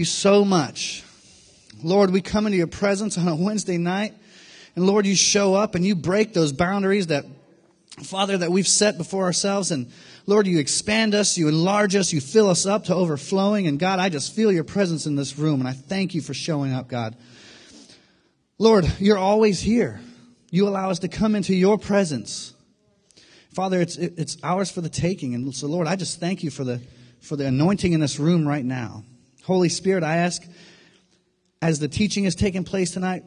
[0.00, 1.04] you so much.
[1.82, 4.14] Lord, we come into your presence on a Wednesday night,
[4.74, 7.24] and Lord, you show up and you break those boundaries that,
[8.02, 9.70] Father, that we've set before ourselves.
[9.70, 9.90] And
[10.26, 13.66] Lord, you expand us, you enlarge us, you fill us up to overflowing.
[13.66, 16.34] And God, I just feel your presence in this room, and I thank you for
[16.34, 17.16] showing up, God.
[18.58, 20.00] Lord, you're always here.
[20.50, 22.54] You allow us to come into your presence.
[23.52, 25.34] Father, it's, it's ours for the taking.
[25.34, 26.80] And so, Lord, I just thank you for the,
[27.20, 29.04] for the anointing in this room right now.
[29.44, 30.42] Holy Spirit, I ask
[31.62, 33.24] as the teaching is taking place tonight,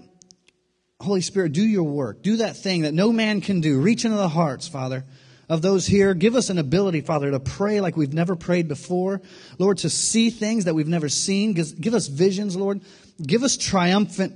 [0.99, 2.23] Holy Spirit, do your work.
[2.23, 3.79] Do that thing that no man can do.
[3.79, 5.03] Reach into the hearts, Father,
[5.49, 6.13] of those here.
[6.13, 9.21] Give us an ability, Father, to pray like we've never prayed before.
[9.59, 11.53] Lord, to see things that we've never seen.
[11.53, 12.81] Give us visions, Lord.
[13.21, 14.33] Give us triumphant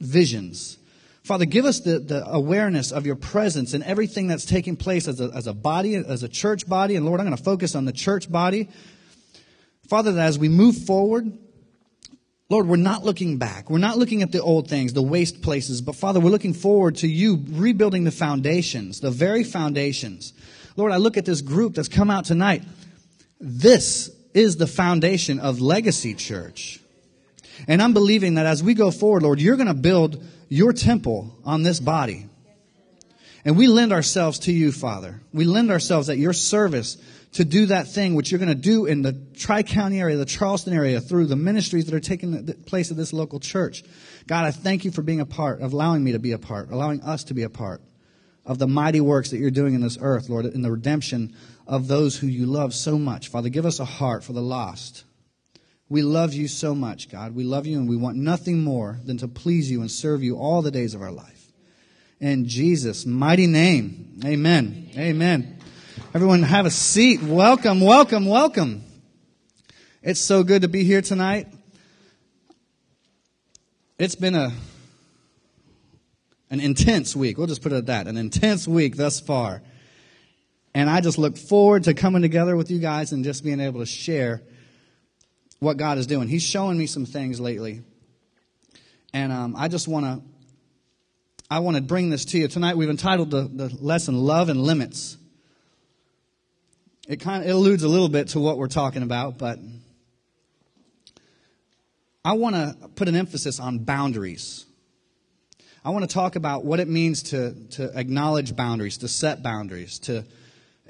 [0.00, 0.78] visions.
[1.22, 5.20] Father, give us the, the awareness of your presence in everything that's taking place as
[5.20, 6.96] a, as a body, as a church body.
[6.96, 8.68] And Lord, I'm going to focus on the church body.
[9.88, 11.36] Father, that as we move forward,
[12.48, 13.70] Lord, we're not looking back.
[13.70, 16.96] We're not looking at the old things, the waste places, but Father, we're looking forward
[16.96, 20.32] to you rebuilding the foundations, the very foundations.
[20.76, 22.62] Lord, I look at this group that's come out tonight.
[23.40, 26.80] This is the foundation of Legacy Church.
[27.66, 31.34] And I'm believing that as we go forward, Lord, you're going to build your temple
[31.44, 32.26] on this body.
[33.44, 35.20] And we lend ourselves to you, Father.
[35.32, 36.98] We lend ourselves at your service
[37.36, 40.24] to do that thing which you're going to do in the Tri County area, the
[40.24, 43.84] Charleston area, through the ministries that are taking place at this local church.
[44.26, 46.70] God, I thank you for being a part, of allowing me to be a part,
[46.70, 47.82] allowing us to be a part
[48.46, 51.34] of the mighty works that you're doing in this earth, Lord, in the redemption
[51.66, 53.28] of those who you love so much.
[53.28, 55.04] Father, give us a heart for the lost.
[55.88, 57.34] We love you so much, God.
[57.34, 60.36] We love you and we want nothing more than to please you and serve you
[60.36, 61.52] all the days of our life.
[62.18, 64.90] In Jesus' mighty name, amen.
[64.96, 65.55] Amen.
[66.16, 67.22] Everyone have a seat.
[67.22, 68.82] Welcome, welcome, welcome.
[70.02, 71.46] It's so good to be here tonight.
[73.98, 74.50] It's been a
[76.48, 77.36] an intense week.
[77.36, 78.06] We'll just put it at that.
[78.06, 79.60] An intense week thus far.
[80.72, 83.80] And I just look forward to coming together with you guys and just being able
[83.80, 84.40] to share
[85.58, 86.28] what God is doing.
[86.28, 87.82] He's showing me some things lately.
[89.12, 90.22] And um, I just want to
[91.50, 92.48] I want to bring this to you.
[92.48, 95.18] Tonight we've entitled the, the lesson Love and Limits.
[97.08, 99.60] It kind of it alludes a little bit to what we're talking about, but
[102.24, 104.66] I want to put an emphasis on boundaries.
[105.84, 110.00] I want to talk about what it means to, to acknowledge boundaries, to set boundaries,
[110.00, 110.24] to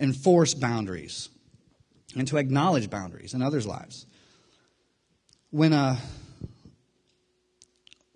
[0.01, 1.29] enforce boundaries,
[2.17, 4.07] and to acknowledge boundaries in others' lives.
[5.51, 5.97] When uh,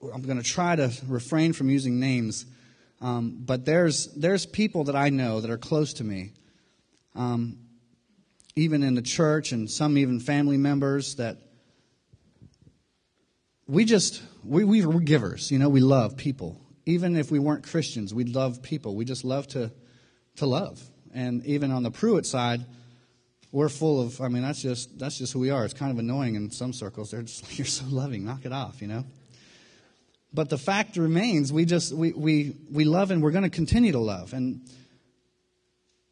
[0.02, 2.46] I'm going to try to refrain from using names,
[3.02, 6.32] um, but there's there's people that I know that are close to me
[7.14, 7.58] um,
[8.56, 11.38] even in the church and some even family members that
[13.66, 16.60] we just we, we we're givers you know we love people.
[16.86, 18.94] Even if we weren't christians we love people.
[18.94, 19.72] We just love to
[20.36, 20.82] to love.
[21.12, 22.64] And even on the pruitt side
[23.52, 25.64] we're full of i mean that's just that's just who we are.
[25.64, 27.10] It's kind of annoying in some circles.
[27.10, 28.24] They're just like you're so loving.
[28.24, 29.04] Knock it off you know?
[30.32, 33.92] But the fact remains we just we we, we love and we're going to continue
[33.92, 34.32] to love.
[34.32, 34.60] And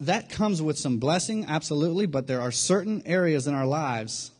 [0.00, 4.30] that comes with some blessing, absolutely, but there are certain areas in our lives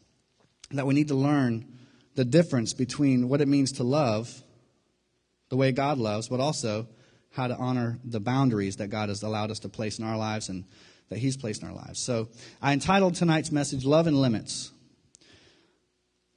[0.71, 1.67] that we need to learn
[2.15, 4.43] the difference between what it means to love
[5.49, 6.87] the way God loves, but also
[7.31, 10.49] how to honor the boundaries that God has allowed us to place in our lives
[10.49, 10.65] and
[11.09, 11.99] that He's placed in our lives.
[11.99, 12.29] So
[12.61, 14.71] I entitled tonight's message, Love and Limits.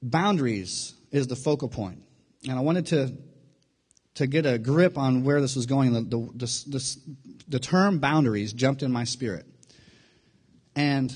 [0.00, 2.02] Boundaries is the focal point.
[2.48, 3.12] And I wanted to
[4.14, 6.96] to get a grip on where this was going, the, the, the,
[7.48, 9.46] the term boundaries jumped in my spirit.
[10.76, 11.14] And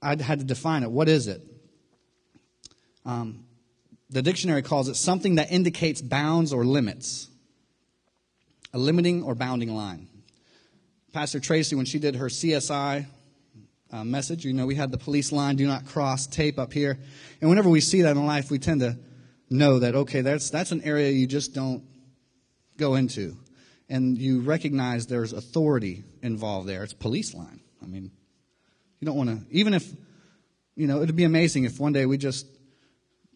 [0.00, 0.90] I had to define it.
[0.90, 1.42] What is it?
[3.04, 3.44] Um,
[4.10, 7.28] the dictionary calls it something that indicates bounds or limits,
[8.72, 10.08] a limiting or bounding line.
[11.12, 13.06] Pastor Tracy, when she did her CSI
[13.90, 16.98] uh, message, you know, we had the police line, do not cross tape up here.
[17.40, 18.96] And whenever we see that in life, we tend to
[19.50, 21.82] know that, okay, that's, that's an area you just don't
[22.82, 23.36] go into,
[23.88, 26.82] and you recognize there's authority involved there.
[26.82, 27.60] It's police line.
[27.80, 28.10] I mean,
[28.98, 29.88] you don't want to, even if,
[30.74, 32.46] you know, it'd be amazing if one day we just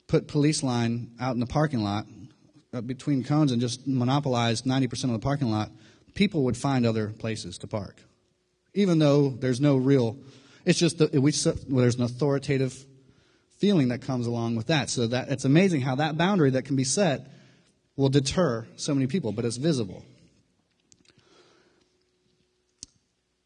[0.08, 2.06] put police line out in the parking lot
[2.72, 5.70] uh, between cones and just monopolized 90% of the parking lot,
[6.14, 8.02] people would find other places to park.
[8.74, 10.16] Even though there's no real,
[10.64, 11.32] it's just that we,
[11.68, 12.84] well, there's an authoritative
[13.58, 14.90] feeling that comes along with that.
[14.90, 17.28] So that it's amazing how that boundary that can be set
[17.96, 20.04] will deter so many people, but it's visible.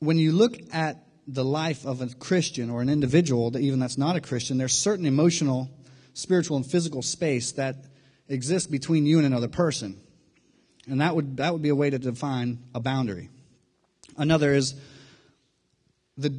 [0.01, 3.99] When you look at the life of a Christian or an individual, that even that's
[3.99, 5.71] not a Christian, there's certain emotional
[6.15, 7.77] spiritual and physical space that
[8.29, 10.01] exists between you and another person.
[10.89, 13.29] And that would, that would be a way to define a boundary.
[14.17, 14.75] Another is
[16.17, 16.35] the,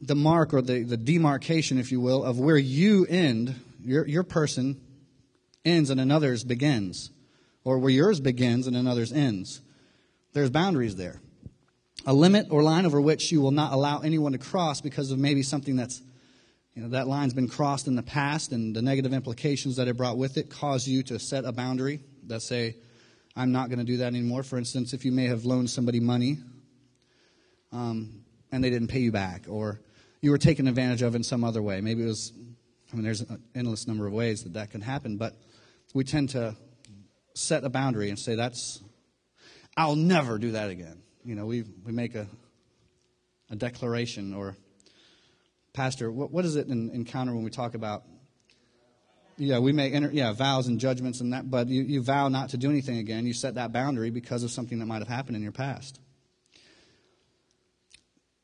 [0.00, 3.54] the mark or the, the demarcation, if you will, of where you end,
[3.84, 4.80] your, your person
[5.64, 7.10] ends and another's begins,
[7.64, 9.60] or where yours begins and another's ends.
[10.32, 11.20] There's boundaries there.
[12.06, 15.18] A limit or line over which you will not allow anyone to cross because of
[15.18, 16.02] maybe something that's,
[16.74, 19.96] you know, that line's been crossed in the past and the negative implications that it
[19.96, 22.76] brought with it cause you to set a boundary that say,
[23.36, 24.42] I'm not going to do that anymore.
[24.42, 26.38] For instance, if you may have loaned somebody money
[27.72, 29.80] um, and they didn't pay you back, or
[30.20, 31.80] you were taken advantage of in some other way.
[31.80, 32.32] Maybe it was,
[32.92, 35.34] I mean, there's an endless number of ways that that can happen, but
[35.92, 36.56] we tend to
[37.34, 38.82] set a boundary and say, that's,
[39.76, 41.02] I'll never do that again.
[41.24, 42.26] You know, we, we make a,
[43.50, 44.56] a declaration or,
[45.72, 48.04] Pastor, what, what is it in encounter when we talk about
[49.38, 52.58] yeah, we make yeah vows and judgments and that, but you, you vow not to
[52.58, 53.26] do anything again.
[53.26, 55.98] You set that boundary because of something that might have happened in your past.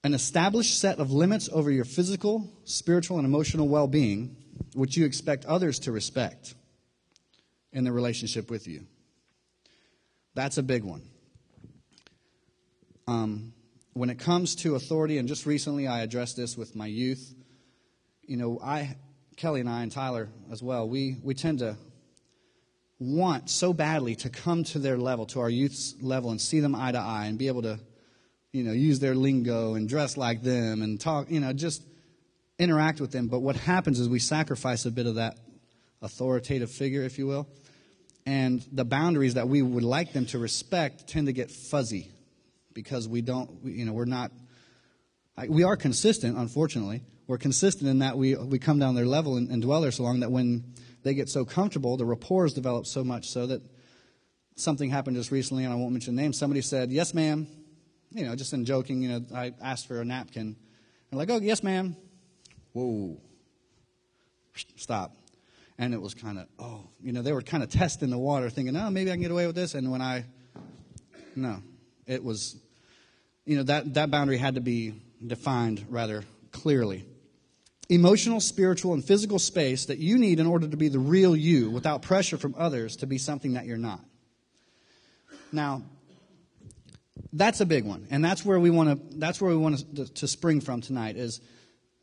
[0.03, 4.35] An established set of limits over your physical, spiritual, and emotional well-being,
[4.75, 6.55] which you expect others to respect
[7.73, 8.87] in the relationship with you.
[10.35, 11.03] That's a big one.
[13.07, 13.53] Um,
[13.95, 17.35] when it comes to authority, and just recently I addressed this with my youth.
[18.23, 18.97] You know, I
[19.39, 21.77] Kelly and I and Tyler as well, we, we tend to
[22.99, 26.75] want so badly to come to their level, to our youth's level, and see them
[26.75, 27.79] eye to eye and be able to,
[28.53, 31.85] you know, use their lingo and dress like them and talk, you know, just
[32.59, 33.29] interact with them.
[33.29, 35.39] But what happens is we sacrifice a bit of that
[36.03, 37.49] authoritative figure, if you will.
[38.27, 42.11] And the boundaries that we would like them to respect tend to get fuzzy
[42.75, 44.31] because we don't, you know, we're not,
[45.49, 49.51] we are consistent, unfortunately, we're consistent in that we, we come down their level and,
[49.51, 50.65] and dwell there so long that when
[51.03, 53.63] they get so comfortable, the rapport is developed so much so that
[54.57, 56.39] something happened just recently, and I won't mention names.
[56.39, 57.47] Somebody said, Yes, ma'am.
[58.11, 60.57] You know, just in joking, you know, I asked for a napkin.
[61.11, 61.97] And like, Oh, yes, ma'am.
[62.73, 63.21] Whoa.
[64.77, 65.18] Stop.
[65.79, 68.51] And it was kind of, oh, you know, they were kind of testing the water,
[68.51, 69.75] thinking, oh, maybe I can get away with this.
[69.75, 70.25] And when I,
[71.37, 71.63] no,
[72.07, 72.57] it was,
[73.45, 74.95] you know, that, that boundary had to be
[75.25, 77.05] defined rather clearly
[77.89, 81.71] emotional, spiritual, and physical space that you need in order to be the real you
[81.71, 84.01] without pressure from others to be something that you're not.
[85.53, 85.83] Now,
[87.33, 90.13] that's a big one, and that's where we want to that's where we want to,
[90.15, 91.41] to spring from tonight is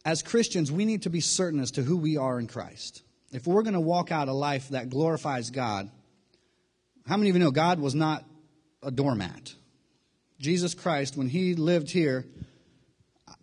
[0.04, 3.01] as Christians, we need to be certain as to who we are in Christ.
[3.36, 5.92] If we're going to walk out a life that glorifies God,
[7.06, 8.24] how many of you know God was not
[8.82, 9.54] a doormat?
[10.40, 12.26] Jesus Christ, when he lived here,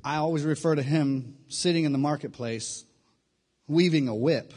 [0.02, 2.86] I always refer to him sitting in the marketplace,
[3.68, 4.54] weaving a whip,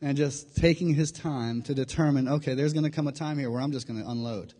[0.00, 3.50] and just taking his time to determine, okay, there's going to come a time here
[3.50, 4.54] where I'm just going to unload.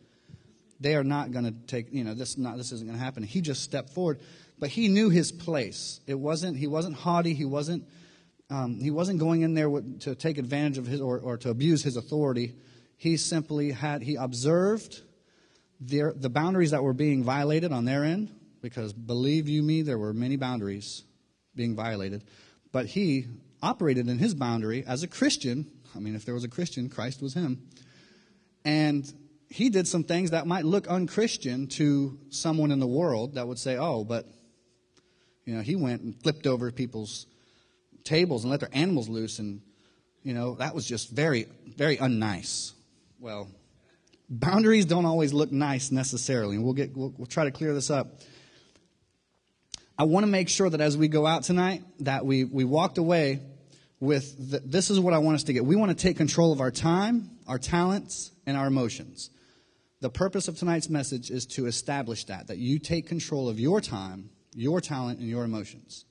[0.80, 3.22] They are not going to take, you know, this not this isn't going to happen.
[3.22, 4.18] He just stepped forward,
[4.58, 6.00] but he knew his place.
[6.08, 7.32] It wasn't he wasn't haughty.
[7.32, 7.84] He wasn't
[8.52, 11.48] um, he wasn't going in there with, to take advantage of his or, or to
[11.48, 12.54] abuse his authority.
[12.98, 15.00] He simply had he observed
[15.80, 18.28] their, the boundaries that were being violated on their end
[18.60, 21.02] because believe you me, there were many boundaries
[21.54, 22.24] being violated.
[22.72, 23.26] But he
[23.62, 25.70] operated in his boundary as a Christian.
[25.96, 27.66] I mean, if there was a Christian, Christ was him.
[28.66, 29.10] And
[29.48, 33.58] he did some things that might look unchristian to someone in the world that would
[33.58, 34.26] say, oh, but,
[35.46, 37.26] you know, he went and flipped over people's
[38.04, 39.38] tables and let their animals loose.
[39.38, 39.60] And,
[40.22, 42.72] you know, that was just very, very unnice.
[43.18, 43.48] Well,
[44.28, 46.56] boundaries don't always look nice necessarily.
[46.56, 48.20] And we'll get, we'll, we'll try to clear this up.
[49.98, 52.98] I want to make sure that as we go out tonight, that we, we walked
[52.98, 53.40] away
[54.00, 55.64] with the, this is what I want us to get.
[55.64, 59.30] We want to take control of our time, our talents, and our emotions.
[60.00, 63.80] The purpose of tonight's message is to establish that, that you take control of your
[63.80, 66.04] time, your talent, and your emotions.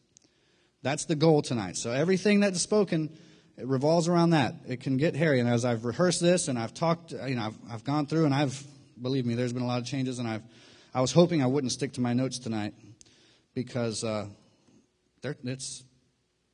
[0.84, 1.78] That's the goal tonight.
[1.78, 3.16] So everything that's spoken,
[3.58, 4.56] it revolves around that.
[4.68, 5.40] It can get hairy.
[5.40, 8.34] And as I've rehearsed this and I've talked, you know, I've, I've gone through and
[8.34, 8.64] I've,
[9.00, 10.44] believe me, there's been a lot of changes and I've,
[10.94, 12.74] I was hoping I wouldn't stick to my notes tonight
[13.54, 14.28] because uh,
[15.24, 15.84] it's,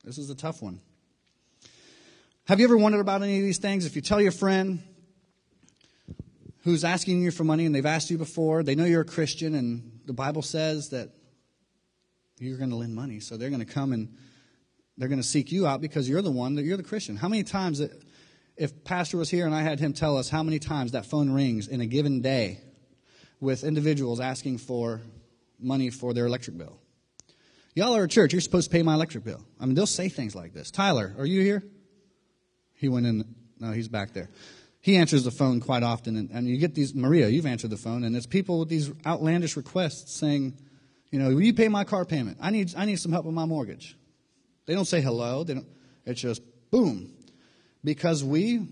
[0.03, 0.81] this is a tough one.
[2.45, 3.85] Have you ever wondered about any of these things?
[3.85, 4.83] If you tell your friend
[6.63, 9.55] who's asking you for money and they've asked you before, they know you're a Christian
[9.55, 11.09] and the Bible says that
[12.39, 14.15] you're going to lend money, so they're going to come and
[14.97, 17.15] they're going to seek you out because you're the one that you're the Christian.
[17.15, 17.91] How many times that
[18.55, 21.29] if pastor was here and I had him tell us how many times that phone
[21.29, 22.59] rings in a given day
[23.39, 25.01] with individuals asking for
[25.59, 26.79] money for their electric bill?
[27.75, 28.33] Y'all are a church.
[28.33, 29.43] You're supposed to pay my electric bill.
[29.59, 30.71] I mean, they'll say things like this.
[30.71, 31.63] Tyler, are you here?
[32.73, 33.23] He went in.
[33.59, 34.29] No, he's back there.
[34.79, 36.15] He answers the phone quite often.
[36.15, 38.91] And, and you get these, Maria, you've answered the phone, and it's people with these
[39.05, 40.57] outlandish requests saying,
[41.11, 42.37] you know, will you pay my car payment?
[42.41, 43.97] I need, I need some help with my mortgage.
[44.65, 45.43] They don't say hello.
[45.43, 45.67] They don't,
[46.05, 47.13] it's just boom.
[47.83, 48.67] Because we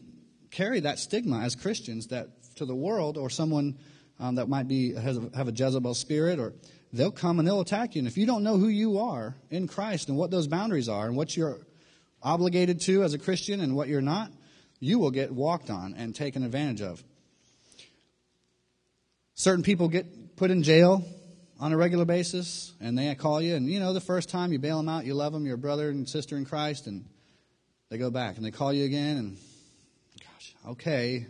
[0.51, 3.77] carry that stigma as Christians that to the world or someone
[4.19, 6.53] um, that might be has a, have a Jezebel spirit or
[6.93, 7.99] they'll come and they'll attack you.
[7.99, 11.07] And if you don't know who you are in Christ and what those boundaries are
[11.07, 11.59] and what you're
[12.21, 14.31] obligated to as a Christian and what you're not,
[14.79, 17.03] you will get walked on and taken advantage of.
[19.33, 21.05] Certain people get put in jail
[21.59, 24.59] on a regular basis and they call you and you know the first time you
[24.59, 27.05] bail them out, you love them, you're a brother and sister in Christ and
[27.89, 29.37] they go back and they call you again and
[30.19, 31.25] gosh, okay,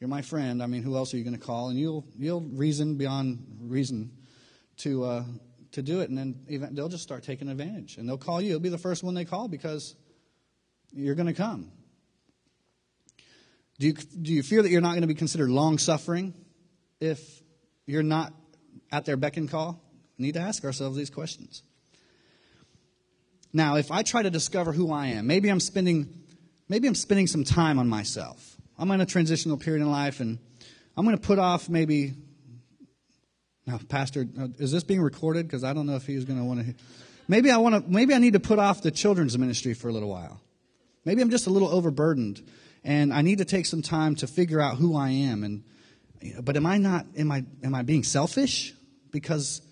[0.00, 0.62] you're my friend.
[0.62, 1.68] I mean, who else are you going to call?
[1.70, 4.10] And you'll you'll reason beyond reason
[4.78, 5.24] to uh,
[5.72, 8.50] to do it, and then they'll just start taking advantage, and they'll call you.
[8.50, 9.94] It'll be the first one they call because
[10.92, 11.70] you're going to come.
[13.78, 16.34] Do you do you fear that you're not going to be considered long suffering
[17.00, 17.42] if
[17.86, 18.32] you're not
[18.92, 19.80] at their beck and call?
[20.18, 21.62] We need to ask ourselves these questions.
[23.52, 26.08] Now, if I try to discover who I am, maybe I'm spending
[26.68, 28.56] maybe I'm spending some time on myself.
[28.78, 30.38] I'm in a transitional period in life, and
[30.96, 32.14] I'm going to put off maybe.
[33.66, 35.46] Now, Pastor, uh, is this being recorded?
[35.46, 36.74] Because I don't know if he's going to want to.
[37.28, 37.90] Maybe I want to.
[37.90, 40.40] Maybe I need to put off the children's ministry for a little while.
[41.04, 42.42] Maybe I'm just a little overburdened,
[42.82, 45.44] and I need to take some time to figure out who I am.
[45.44, 45.62] And
[46.42, 47.06] but am I not?
[47.16, 47.44] Am I?
[47.62, 48.74] Am I being selfish?
[49.10, 49.62] Because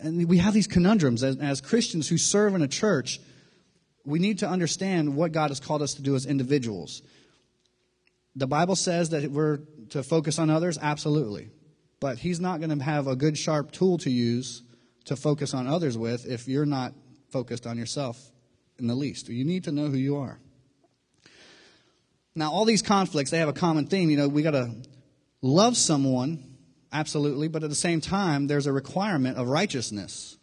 [0.00, 3.20] and we have these conundrums as, as Christians who serve in a church.
[4.04, 7.02] We need to understand what God has called us to do as individuals.
[8.36, 9.58] The Bible says that we're
[9.90, 11.50] to focus on others, absolutely.
[11.98, 14.62] But He's not going to have a good, sharp tool to use
[15.06, 16.92] to focus on others with if you're not
[17.30, 18.30] focused on yourself
[18.78, 19.28] in the least.
[19.28, 20.38] You need to know who you are.
[22.34, 24.08] Now, all these conflicts, they have a common theme.
[24.08, 24.70] You know, we got to
[25.42, 26.56] love someone,
[26.92, 30.36] absolutely, but at the same time, there's a requirement of righteousness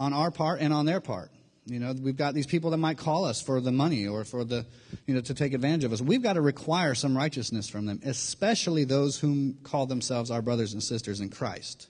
[0.00, 1.30] on our part and on their part.
[1.66, 4.44] You know, we've got these people that might call us for the money or for
[4.44, 4.66] the,
[5.06, 6.02] you know, to take advantage of us.
[6.02, 10.74] We've got to require some righteousness from them, especially those whom call themselves our brothers
[10.74, 11.88] and sisters in Christ.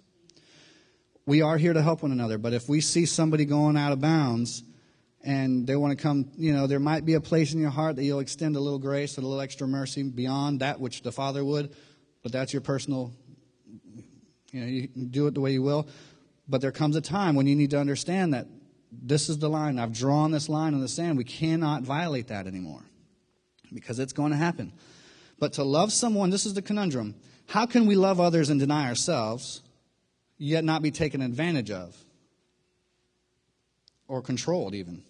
[1.26, 4.00] We are here to help one another, but if we see somebody going out of
[4.00, 4.62] bounds
[5.25, 7.97] and they want to come, you know, there might be a place in your heart
[7.97, 11.43] that you'll extend a little grace, a little extra mercy beyond that which the Father
[11.43, 11.75] would,
[12.23, 13.11] but that's your personal,
[14.52, 15.88] you know, you do it the way you will.
[16.47, 18.47] But there comes a time when you need to understand that
[18.93, 19.78] this is the line.
[19.78, 21.16] I've drawn this line in the sand.
[21.16, 22.83] We cannot violate that anymore
[23.73, 24.75] because it's going to happen.
[25.38, 27.14] But to love someone, this is the conundrum.
[27.47, 29.62] How can we love others and deny ourselves,
[30.37, 31.97] yet not be taken advantage of
[34.07, 35.02] or controlled, even?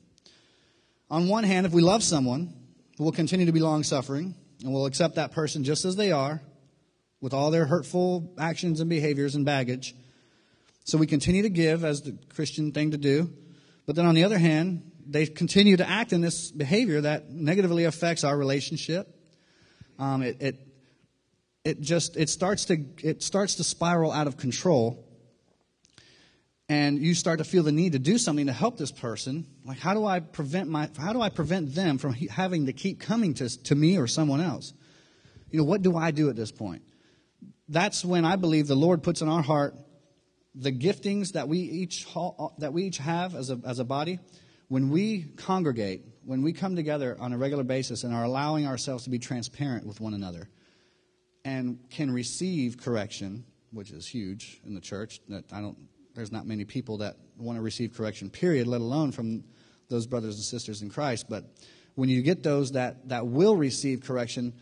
[1.14, 2.52] On one hand, if we love someone,
[2.98, 6.42] we'll continue to be long suffering and we'll accept that person just as they are
[7.20, 9.94] with all their hurtful actions and behaviors and baggage.
[10.82, 13.32] So we continue to give as the Christian thing to do.
[13.86, 17.84] But then on the other hand, they continue to act in this behavior that negatively
[17.84, 19.06] affects our relationship.
[20.00, 20.68] Um, it, it,
[21.62, 25.06] it just it starts to it starts to spiral out of control,
[26.68, 29.46] and you start to feel the need to do something to help this person.
[29.64, 33.00] Like how do I prevent my how do I prevent them from having to keep
[33.00, 34.72] coming to to me or someone else?
[35.50, 36.82] You know what do I do at this point?
[37.68, 39.74] That's when I believe the Lord puts in our heart
[40.54, 42.06] the giftings that we each
[42.58, 44.20] that we each have as a as a body,
[44.68, 49.04] when we congregate, when we come together on a regular basis and are allowing ourselves
[49.04, 50.48] to be transparent with one another,
[51.44, 55.20] and can receive correction, which is huge in the church.
[55.28, 55.76] That I don't.
[56.14, 58.30] There's not many people that want to receive correction.
[58.30, 58.66] Period.
[58.66, 59.44] Let alone from
[59.88, 61.26] those brothers and sisters in Christ.
[61.28, 61.44] But
[61.94, 64.52] when you get those that that will receive correction,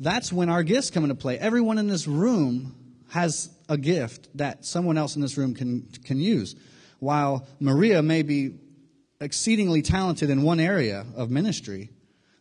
[0.00, 1.38] that's when our gifts come into play.
[1.38, 2.74] Everyone in this room
[3.10, 6.56] has a gift that someone else in this room can, can use.
[6.98, 8.58] While Maria may be
[9.20, 11.90] exceedingly talented in one area of ministry,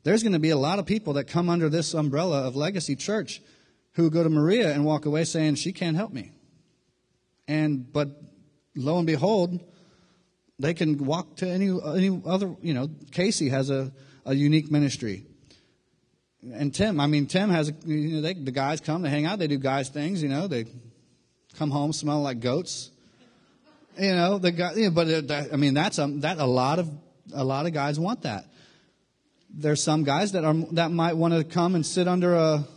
[0.04, 2.96] there's going to be a lot of people that come under this umbrella of Legacy
[2.96, 3.42] Church
[3.94, 6.32] who go to Maria and walk away saying, She can't help me.
[7.48, 8.10] And, but
[8.75, 9.60] lo and behold,
[10.60, 13.91] they can walk to any, any other, you know, Casey has a,
[14.25, 15.25] a unique ministry
[16.53, 19.25] and Tim, I mean, Tim has, a, you know, they, the guys come, they hang
[19.25, 20.65] out, they do guys things, you know, they
[21.58, 22.91] come home smelling like goats.
[23.98, 26.46] You know, the guy, you know, but uh, it, I mean, that's a, that a
[26.46, 26.89] lot of,
[27.34, 28.46] a lot of guys want that.
[29.50, 32.67] There's some guys that are, that might want to come and sit under a,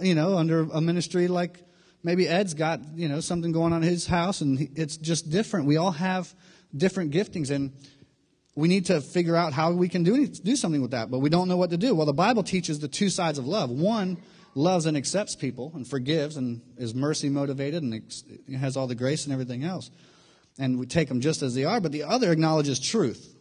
[0.00, 1.58] you know, under a ministry like
[2.02, 5.66] maybe Ed's got, you know, something going on in his house and it's just different.
[5.66, 6.34] We all have
[6.76, 7.72] different giftings, and
[8.54, 11.30] we need to figure out how we can do, do something with that, but we
[11.30, 11.94] don't know what to do.
[11.94, 13.70] Well, the Bible teaches the two sides of love.
[13.70, 14.18] One
[14.54, 18.02] loves and accepts people and forgives and is mercy motivated and
[18.56, 19.90] has all the grace and everything else.
[20.58, 23.34] And we take them just as they are, but the other acknowledges truth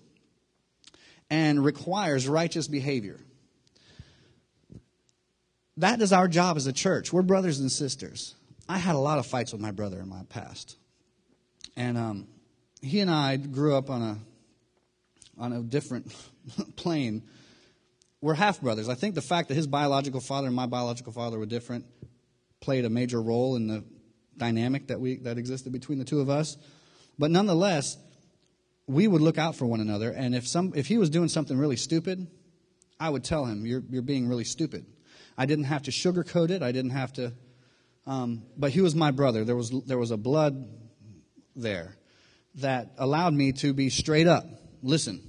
[1.29, 3.19] and requires righteous behavior.
[5.77, 7.13] That is our job as a church.
[7.13, 8.35] We're brothers and sisters.
[8.69, 10.77] I had a lot of fights with my brother in my past.
[11.75, 12.27] And um,
[12.83, 14.17] he and I grew up on a
[15.39, 16.13] on a different
[16.75, 17.23] plane.
[18.21, 18.87] We're half brothers.
[18.87, 21.85] I think the fact that his biological father and my biological father were different
[22.59, 23.83] played a major role in the
[24.37, 26.55] dynamic that we that existed between the two of us.
[27.17, 27.97] But nonetheless,
[28.85, 30.11] we would look out for one another.
[30.11, 32.27] And if some if he was doing something really stupid,
[32.99, 34.85] I would tell him, "You're you're being really stupid."
[35.37, 36.61] I didn't have to sugarcoat it.
[36.61, 37.33] I didn't have to.
[38.09, 39.45] Um, but he was my brother.
[39.45, 40.67] There was there was a blood
[41.55, 41.95] there
[42.55, 44.45] that allowed me to be straight up.
[44.81, 45.21] Listen,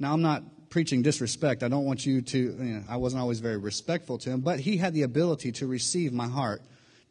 [0.00, 1.62] now I'm not preaching disrespect.
[1.62, 2.38] I don't want you to.
[2.38, 5.68] You know, I wasn't always very respectful to him, but he had the ability to
[5.68, 6.60] receive my heart,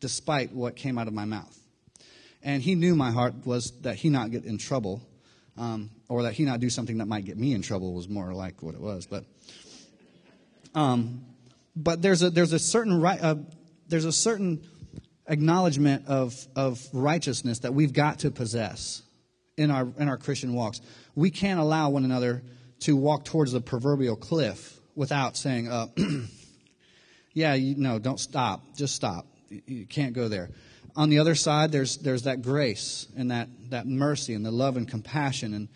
[0.01, 1.57] despite what came out of my mouth.
[2.43, 5.01] And he knew my heart was that he not get in trouble,
[5.57, 8.33] um, or that he not do something that might get me in trouble was more
[8.33, 9.05] like what it was.
[9.05, 9.23] But,
[10.75, 11.23] um,
[11.77, 13.35] but there's a there's a certain right uh,
[13.87, 14.67] there's a certain
[15.27, 19.01] acknowledgement of of righteousness that we've got to possess
[19.57, 20.81] in our in our Christian walks.
[21.15, 22.43] We can't allow one another
[22.81, 25.87] to walk towards the proverbial cliff without saying, uh,
[27.33, 28.75] "Yeah, you, no, don't stop.
[28.75, 29.25] Just stop.
[29.49, 30.49] You can't go there."
[30.95, 34.77] On the other side, there's there's that grace and that that mercy and the love
[34.77, 35.67] and compassion, and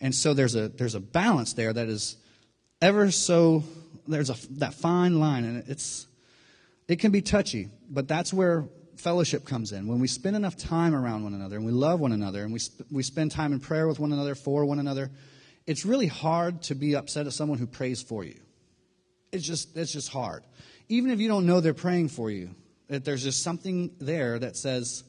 [0.00, 2.16] and so there's a there's a balance there that is
[2.80, 3.64] ever so
[4.06, 6.06] there's a that fine line, and it's
[6.88, 8.64] it can be touchy, but that's where
[9.00, 9.86] fellowship comes in.
[9.88, 12.58] When we spend enough time around one another and we love one another and we,
[12.62, 15.10] sp- we spend time in prayer with one another, for one another,
[15.66, 18.38] it's really hard to be upset at someone who prays for you.
[19.32, 20.44] It's just, it's just hard.
[20.88, 22.54] Even if you don't know they're praying for you,
[22.88, 25.04] that there's just something there that says,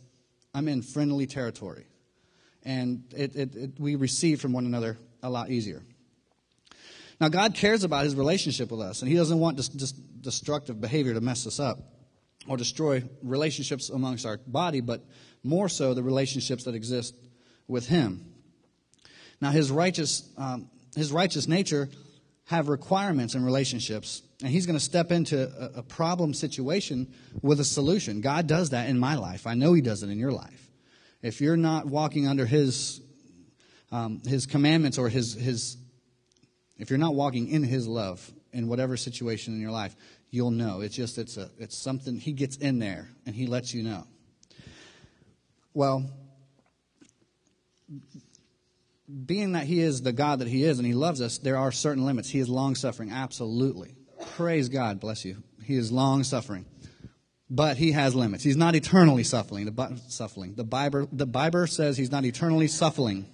[0.54, 1.86] I'm in friendly territory.
[2.64, 5.84] And it, it, it, we receive from one another a lot easier.
[7.20, 10.80] Now, God cares about his relationship with us, and he doesn't want this, this destructive
[10.80, 11.80] behavior to mess us up
[12.48, 15.06] or destroy relationships amongst our body, but
[15.44, 17.16] more so the relationships that exist
[17.68, 18.26] with Him.
[19.40, 21.90] Now, His righteous, um, His righteous nature
[22.46, 27.60] have requirements in relationships, and He's going to step into a, a problem situation with
[27.60, 28.22] a solution.
[28.22, 29.48] God does that in my life.
[29.48, 30.70] I know He does it in your life.
[31.22, 33.02] If you're not walking under His
[33.92, 35.78] um, His commandments or His His
[36.78, 39.96] if you're not walking in His love in whatever situation in your life,
[40.32, 40.82] you'll know.
[40.82, 44.08] It's just it's a it's something he gets in there and he lets you know.
[45.74, 46.10] Well,
[49.26, 51.72] being that he is the God that he is and he loves us, there are
[51.72, 52.30] certain limits.
[52.30, 53.96] He is long suffering, absolutely.
[54.36, 55.44] Praise God, bless you.
[55.64, 56.66] He is long suffering.
[57.50, 58.46] But he has limits.
[58.46, 59.66] He's not eternally suffering.
[59.66, 60.56] The, suffering.
[60.56, 63.26] the Bible the Bible says he's not eternally suffering.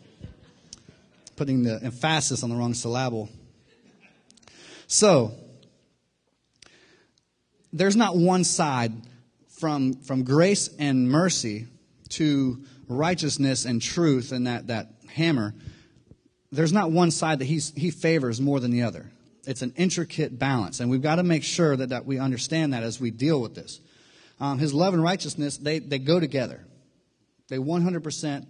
[1.36, 3.29] Putting the emphasis on the wrong syllable.
[4.88, 5.36] So,
[7.77, 8.93] there's not one side
[9.59, 11.67] from, from grace and mercy
[12.09, 15.53] to righteousness and truth and that, that hammer.
[16.51, 19.11] There's not one side that he's, he favors more than the other.
[19.45, 22.83] It's an intricate balance, and we've got to make sure that, that we understand that
[22.83, 23.79] as we deal with this.
[24.39, 26.65] Um, his love and righteousness, they, they go together.
[27.47, 28.45] They 100%,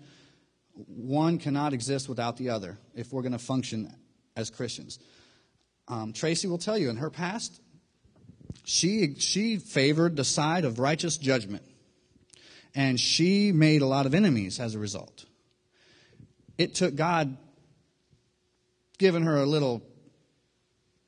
[0.73, 3.93] one cannot exist without the other if we're going to function
[4.35, 4.99] as Christians.
[5.87, 7.61] Um, Tracy will tell you in her past,
[8.69, 11.63] she, she favored the side of righteous judgment.
[12.75, 15.23] And she made a lot of enemies as a result.
[16.57, 17.37] It took God
[18.97, 19.81] giving her a little,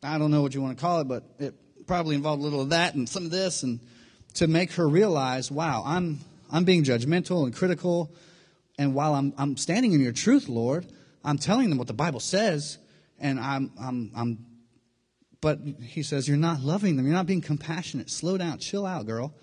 [0.01, 1.53] I don't know what you want to call it, but it
[1.85, 3.81] probably involved a little of that and some of this, and
[4.35, 6.19] to make her realize, wow, I'm,
[6.49, 8.09] I'm being judgmental and critical.
[8.77, 10.85] And while I'm, I'm standing in your truth, Lord,
[11.25, 12.77] I'm telling them what the Bible says,
[13.19, 14.45] and I'm, I'm, I'm
[15.41, 17.05] but he says, You're not loving them.
[17.05, 18.09] You're not being compassionate.
[18.09, 18.59] Slow down.
[18.59, 19.33] Chill out, girl.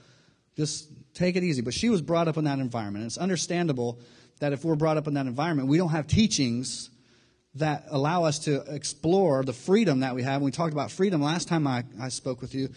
[0.57, 1.63] Just take it easy.
[1.63, 3.03] But she was brought up in that environment.
[3.03, 4.01] And it's understandable
[4.41, 6.91] that if we're brought up in that environment, we don't have teachings
[7.55, 10.43] that allow us to explore the freedom that we have.
[10.43, 12.69] we talked about freedom last time I, I spoke with you.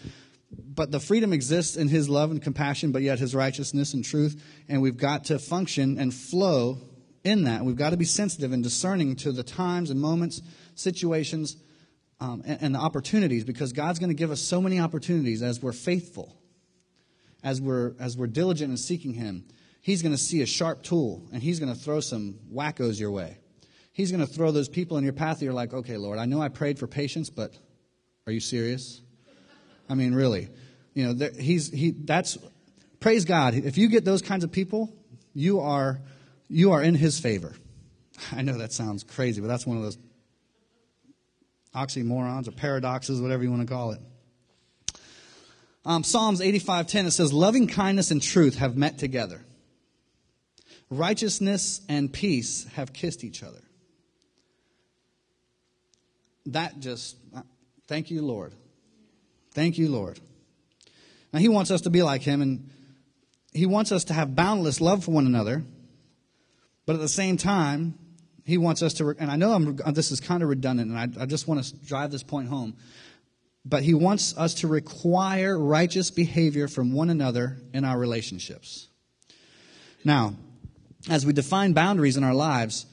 [0.50, 4.42] But the freedom exists in his love and compassion, but yet his righteousness and truth.
[4.68, 6.78] And we've got to function and flow
[7.22, 7.64] in that.
[7.64, 10.40] We've got to be sensitive and discerning to the times and moments,
[10.74, 11.56] situations
[12.20, 15.62] um, and, and the opportunities because God's going to give us so many opportunities as
[15.62, 16.36] we're faithful,
[17.42, 19.44] as we're, as we're diligent in seeking Him.
[19.80, 23.10] He's going to see a sharp tool and He's going to throw some wackos your
[23.10, 23.38] way.
[23.92, 26.26] He's going to throw those people in your path that you're like, okay, Lord, I
[26.26, 27.54] know I prayed for patience, but
[28.26, 29.00] are you serious?
[29.88, 30.48] I mean, really.
[30.94, 32.38] You know, there, he's, he, that's,
[33.00, 33.54] praise God.
[33.54, 34.94] If you get those kinds of people,
[35.34, 36.00] you are,
[36.48, 37.54] you are in his favor.
[38.32, 39.98] I know that sounds crazy, but that's one of those
[41.74, 44.00] oxymorons or paradoxes, whatever you want to call it.
[45.84, 49.44] Um, Psalms 85:10 it says, "Loving kindness and truth have met together.
[50.90, 53.62] Righteousness and peace have kissed each other."
[56.46, 57.42] That just uh,
[57.86, 58.54] thank you, Lord.
[59.52, 60.20] Thank you, Lord.
[61.32, 62.70] Now he wants us to be like him and
[63.52, 65.64] he wants us to have boundless love for one another.
[66.86, 67.98] But at the same time,
[68.50, 71.22] he wants us to, and I know I'm, this is kind of redundant, and I,
[71.22, 72.76] I just want to drive this point home.
[73.64, 78.88] But he wants us to require righteous behavior from one another in our relationships.
[80.04, 80.34] Now,
[81.08, 82.86] as we define boundaries in our lives,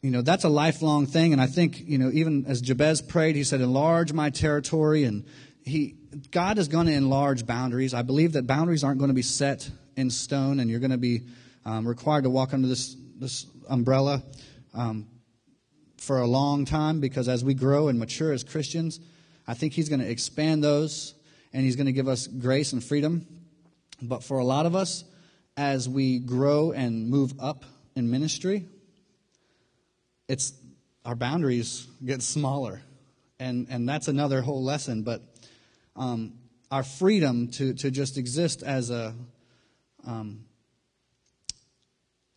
[0.00, 1.32] you know, that's a lifelong thing.
[1.32, 5.04] And I think, you know, even as Jabez prayed, he said, enlarge my territory.
[5.04, 5.24] And
[5.64, 5.94] he,
[6.32, 7.94] God is going to enlarge boundaries.
[7.94, 10.98] I believe that boundaries aren't going to be set in stone and you're going to
[10.98, 11.22] be
[11.64, 14.22] um, required to walk under this, this umbrella
[14.74, 15.06] um,
[15.98, 19.00] for a long time because as we grow and mature as Christians,
[19.46, 21.14] I think He's going to expand those
[21.52, 23.26] and He's going to give us grace and freedom.
[24.00, 25.04] But for a lot of us,
[25.56, 28.66] as we grow and move up in ministry,
[30.28, 30.52] it's
[31.04, 32.80] our boundaries get smaller.
[33.38, 35.02] And, and that's another whole lesson.
[35.02, 35.22] But
[35.94, 36.34] um,
[36.70, 39.14] our freedom to, to just exist as a,
[40.06, 40.44] um,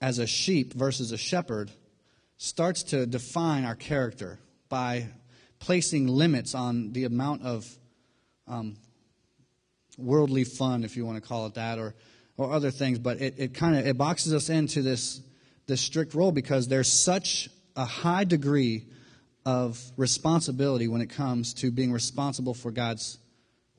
[0.01, 1.71] as a sheep versus a shepherd
[2.37, 5.07] starts to define our character by
[5.59, 7.67] placing limits on the amount of
[8.47, 8.75] um,
[9.97, 11.95] worldly fun, if you want to call it that, or,
[12.37, 12.99] or other things.
[12.99, 15.21] But it, it kind of it boxes us into this,
[15.67, 18.85] this strict role because there's such a high degree
[19.45, 23.19] of responsibility when it comes to being responsible for God's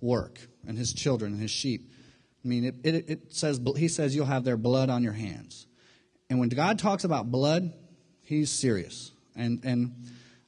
[0.01, 1.91] work and His children and His sheep.
[2.45, 5.67] I mean, it, it, it says He says you'll have their blood on your hands,
[6.31, 7.73] and when God talks about blood,
[8.27, 9.13] He's serious.
[9.37, 9.95] And and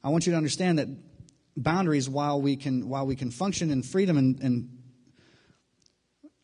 [0.03, 0.89] I want you to understand that
[1.55, 4.69] boundaries, while we can while we can function in freedom and, and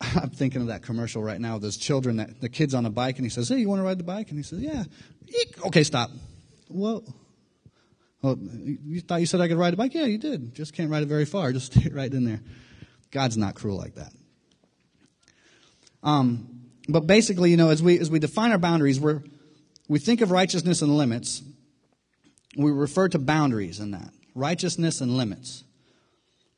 [0.00, 1.58] I'm thinking of that commercial right now.
[1.58, 3.84] Those children, that the kid's on a bike, and he says, "Hey, you want to
[3.84, 4.84] ride the bike?" And he says, "Yeah."
[5.28, 5.66] Eek.
[5.66, 6.10] Okay, stop.
[6.70, 7.04] Well,
[8.22, 9.94] well, you thought you said I could ride a bike?
[9.94, 10.54] Yeah, you did.
[10.54, 11.52] Just can't ride it very far.
[11.52, 12.40] Just stay right in there.
[13.10, 14.12] God's not cruel like that.
[16.02, 19.22] Um, but basically, you know, as we as we define our boundaries, we're
[19.88, 21.42] we think of righteousness and limits.
[22.56, 25.64] We refer to boundaries in that righteousness and limits.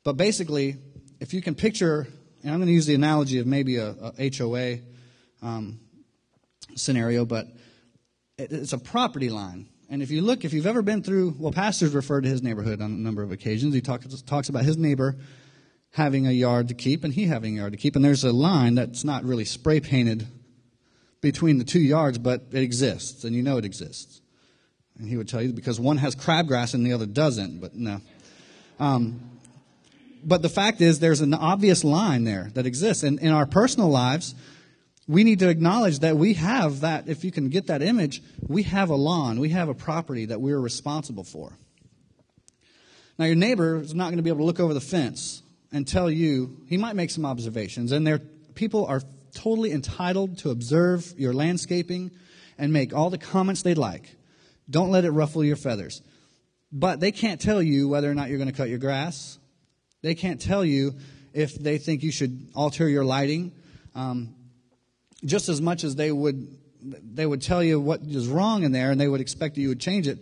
[0.03, 0.77] But basically,
[1.19, 2.07] if you can picture,
[2.43, 4.79] and I'm going to use the analogy of maybe a, a HOA
[5.41, 5.79] um,
[6.75, 7.47] scenario, but
[8.37, 9.67] it's a property line.
[9.89, 12.81] And if you look, if you've ever been through, well, pastors refer to his neighborhood
[12.81, 13.73] on a number of occasions.
[13.73, 15.17] He talks, talks about his neighbor
[15.91, 17.95] having a yard to keep and he having a yard to keep.
[17.95, 20.27] And there's a line that's not really spray painted
[21.21, 24.21] between the two yards, but it exists, and you know it exists.
[24.97, 28.01] And he would tell you because one has crabgrass and the other doesn't, but no.
[28.79, 29.21] Um,
[30.23, 33.03] but the fact is, there's an obvious line there that exists.
[33.03, 34.35] And in our personal lives,
[35.07, 38.63] we need to acknowledge that we have that, if you can get that image, we
[38.63, 41.53] have a lawn, we have a property that we're responsible for.
[43.17, 45.87] Now, your neighbor is not going to be able to look over the fence and
[45.87, 48.19] tell you, he might make some observations, and there,
[48.55, 49.01] people are
[49.33, 52.11] totally entitled to observe your landscaping
[52.57, 54.15] and make all the comments they'd like.
[54.69, 56.01] Don't let it ruffle your feathers.
[56.71, 59.39] But they can't tell you whether or not you're going to cut your grass.
[60.01, 60.95] They can't tell you
[61.33, 63.51] if they think you should alter your lighting.
[63.95, 64.35] Um,
[65.25, 66.47] just as much as they would,
[66.81, 69.69] they would tell you what is wrong in there and they would expect that you
[69.69, 70.19] would change it.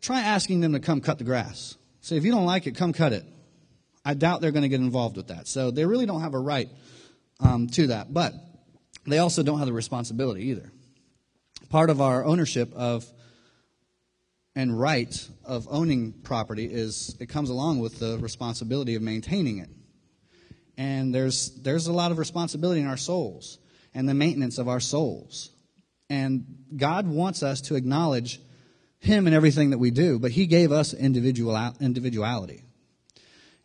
[0.00, 1.76] Try asking them to come cut the grass.
[2.00, 3.24] Say, if you don't like it, come cut it.
[4.04, 5.48] I doubt they're going to get involved with that.
[5.48, 6.68] So they really don't have a right
[7.40, 8.12] um, to that.
[8.12, 8.34] But
[9.06, 10.72] they also don't have the responsibility either.
[11.70, 13.06] Part of our ownership of
[14.54, 19.70] and right of owning property is it comes along with the responsibility of maintaining it.
[20.76, 23.58] And there's there's a lot of responsibility in our souls
[23.94, 25.50] and the maintenance of our souls.
[26.10, 28.40] And God wants us to acknowledge
[28.98, 32.64] him in everything that we do, but he gave us individual individuality.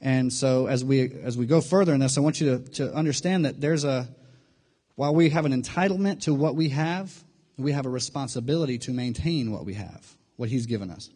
[0.01, 2.93] And so as we as we go further in this, I want you to, to
[2.93, 4.07] understand that there's a
[4.95, 7.23] while we have an entitlement to what we have,
[7.57, 11.09] we have a responsibility to maintain what we have, what He's given us.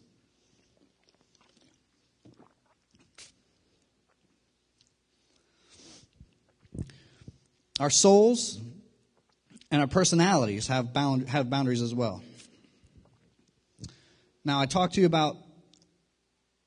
[7.78, 8.58] Our souls
[9.70, 12.22] and our personalities have, bound, have boundaries as well.
[14.44, 15.36] Now, I talked to you about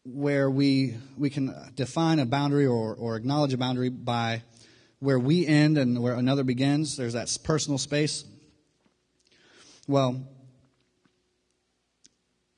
[0.03, 4.43] where we, we can define a boundary or, or acknowledge a boundary by
[4.99, 6.97] where we end and where another begins.
[6.97, 8.23] There's that personal space.
[9.87, 10.25] Well,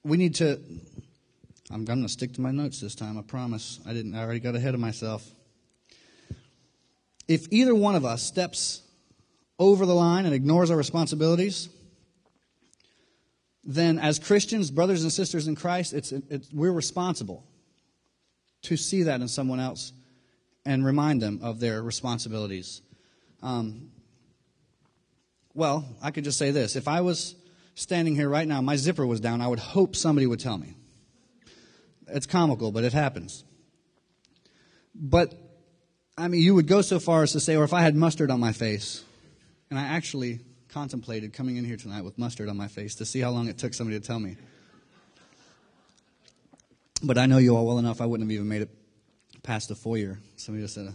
[0.04, 0.60] we need to.
[1.72, 3.18] I'm going to stick to my notes this time.
[3.18, 3.80] I promise.
[3.88, 4.14] I didn't.
[4.16, 5.26] I already got ahead of myself.
[7.28, 8.82] If either one of us steps
[9.58, 11.70] over the line and ignores our responsibilities,
[13.64, 17.46] then as Christians, brothers and sisters in Christ, it's, it's, we're responsible
[18.64, 19.94] to see that in someone else
[20.66, 22.82] and remind them of their responsibilities.
[23.42, 23.92] Um,
[25.54, 26.76] well, I could just say this.
[26.76, 27.36] If I was
[27.76, 30.76] standing here right now, my zipper was down, I would hope somebody would tell me.
[32.08, 33.44] It's comical, but it happens.
[34.94, 35.34] But,
[36.18, 38.30] I mean, you would go so far as to say, or if I had mustard
[38.30, 39.04] on my face,
[39.70, 40.42] and I actually
[40.74, 43.60] contemplated coming in here tonight with mustard on my face to see how long it
[43.60, 44.36] took somebody to tell me.
[47.04, 48.70] But I know you all well enough, I wouldn't have even made it
[49.44, 50.18] past the foyer.
[50.36, 50.94] Somebody just said,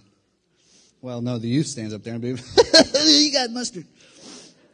[1.00, 2.28] well, no, the youth stands up there and be,
[3.06, 3.84] you got mustard.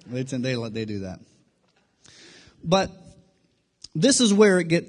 [0.07, 1.21] They, tend, they, they do that.
[2.63, 2.91] But
[3.95, 4.87] this is where it get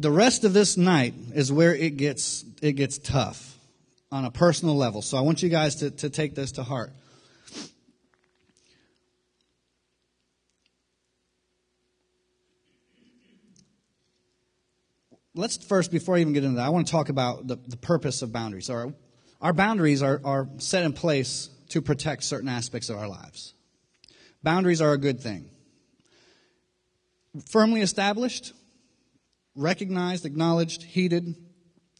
[0.00, 3.58] the rest of this night is where it gets it gets tough
[4.10, 5.02] on a personal level.
[5.02, 6.92] So I want you guys to, to take this to heart.
[15.34, 17.76] Let's first, before I even get into that, I want to talk about the, the
[17.76, 18.68] purpose of boundaries.
[18.68, 18.92] Our,
[19.40, 23.54] our boundaries are, are set in place to protect certain aspects of our lives.
[24.42, 25.48] Boundaries are a good thing
[27.48, 28.52] firmly established,
[29.54, 31.34] recognized, acknowledged, heeded,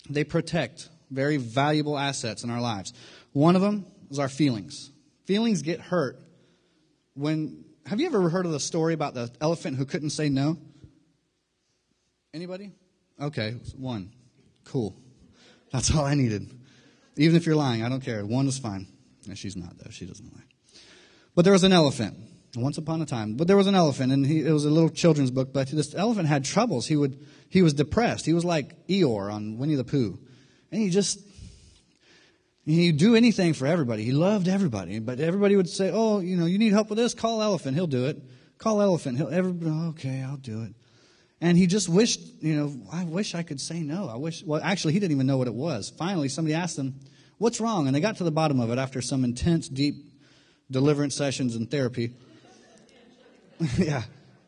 [0.09, 2.92] they protect very valuable assets in our lives.
[3.33, 4.90] One of them is our feelings.
[5.27, 6.18] Feelings get hurt
[7.14, 7.64] when.
[7.87, 10.57] Have you ever heard of the story about the elephant who couldn't say no?
[12.33, 12.73] Anybody?
[13.22, 14.12] Okay, one.
[14.64, 14.96] Cool.
[15.72, 16.50] That's all I needed.
[17.16, 18.24] Even if you're lying, I don't care.
[18.26, 18.88] One is fine.
[19.26, 19.90] No, she's not, though.
[19.90, 20.42] She doesn't lie.
[21.35, 22.16] But there was an elephant
[22.56, 23.35] once upon a time.
[23.35, 25.94] But there was an elephant, and he, it was a little children's book, but this
[25.94, 26.87] elephant had troubles.
[26.87, 28.26] He, would, he was depressed.
[28.26, 30.18] He was like Eeyore on Winnie the Pooh.
[30.70, 31.20] And he just,
[32.64, 34.04] he'd do anything for everybody.
[34.04, 34.98] He loved everybody.
[34.98, 37.14] But everybody would say, oh, you know, you need help with this?
[37.14, 37.76] Call Elephant.
[37.76, 38.20] He'll do it.
[38.58, 39.18] Call Elephant.
[39.18, 40.74] He'll, everybody, okay, I'll do it.
[41.42, 44.09] And he just wished, you know, I wish I could say no.
[44.09, 45.92] I wish, well, actually, he didn't even know what it was.
[45.98, 47.00] Finally, somebody asked him,
[47.38, 47.88] what's wrong?
[47.88, 49.96] And they got to the bottom of it after some intense, deep
[50.70, 52.12] deliverance sessions and therapy.
[53.76, 54.05] yeah.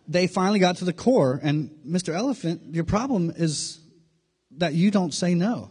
[0.07, 2.15] They finally got to the core, and Mr.
[2.15, 3.81] Elephant, your problem is
[4.59, 5.71] that you don't say no.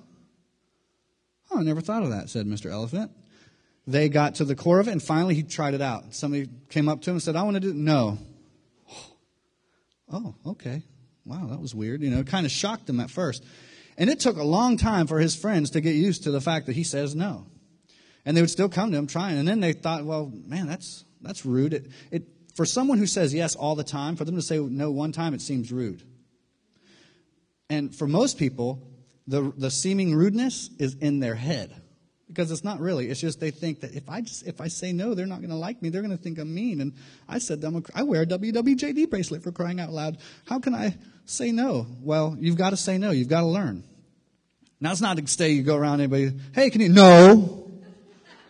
[1.51, 2.69] Oh, I never thought of that, said Mr.
[2.69, 3.11] Elephant.
[3.87, 6.13] They got to the core of it, and finally he tried it out.
[6.13, 8.17] Somebody came up to him and said, I want to do no.
[10.11, 10.83] Oh, okay.
[11.25, 12.01] Wow, that was weird.
[12.01, 13.43] You know, it kind of shocked him at first.
[13.97, 16.65] And it took a long time for his friends to get used to the fact
[16.65, 17.47] that he says no.
[18.25, 19.37] And they would still come to him trying.
[19.37, 21.73] And then they thought, well, man, that's, that's rude.
[21.73, 24.91] It, it, for someone who says yes all the time, for them to say no
[24.91, 26.03] one time, it seems rude.
[27.69, 28.87] And for most people,
[29.27, 31.82] the, the seeming rudeness is in their head
[32.33, 33.09] because it's not really.
[33.09, 35.51] It's just they think that if I just if I say no, they're not going
[35.51, 35.89] to like me.
[35.89, 36.81] They're going to think I'm mean.
[36.81, 36.93] And
[37.29, 40.17] I said them, I wear a WWJD bracelet for crying out loud.
[40.47, 41.85] How can I say no?
[42.01, 43.11] Well, you've got to say no.
[43.11, 43.83] You've got to learn.
[44.81, 46.31] Now it's not to say you go around anybody.
[46.53, 47.71] Hey, can you no?